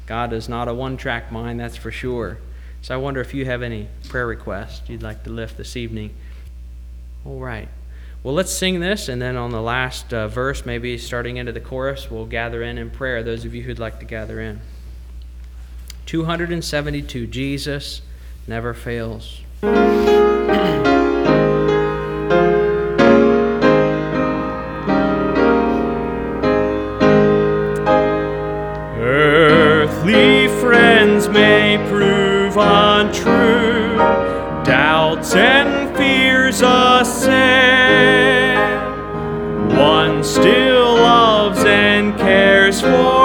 God 0.07 0.33
is 0.33 0.48
not 0.48 0.68
a 0.68 0.74
one 0.74 0.96
track 0.96 1.33
mind, 1.33 1.61
that's 1.61 1.77
for 1.77 1.90
sure. 1.90 2.38
So 2.83 2.94
I 2.94 2.98
wonder 2.98 3.20
if 3.20 3.33
you 3.33 3.46
have 3.46 3.62
any 3.62 3.88
prayer 4.09 4.27
requests 4.27 4.88
you'd 4.88 5.03
like 5.03 5.24
to 5.24 5.31
lift 5.31 5.57
this 5.57 5.77
evening. 5.77 6.14
All 7.24 7.38
right. 7.38 7.68
Well, 8.22 8.35
let's 8.35 8.53
sing 8.53 8.81
this, 8.81 9.09
and 9.09 9.20
then 9.20 9.37
on 9.37 9.50
the 9.50 9.61
last 9.61 10.12
uh, 10.14 10.29
verse, 10.29 10.64
maybe 10.64 10.96
starting 10.96 11.37
into 11.37 11.53
the 11.53 11.61
chorus, 11.61 12.11
we'll 12.11 12.27
gather 12.27 12.62
in 12.62 12.79
in 12.79 12.90
prayer, 12.90 13.22
those 13.22 13.44
of 13.44 13.55
you 13.55 13.62
who'd 13.62 13.79
like 13.79 14.00
to 14.00 14.07
gather 14.07 14.40
in. 14.40 14.61
272 16.07 17.27
Jesus 17.27 18.03
never 18.46 18.72
fails. 18.72 19.40
Still 40.25 40.95
loves 40.95 41.63
and 41.67 42.17
cares 42.17 42.81
for 42.81 43.24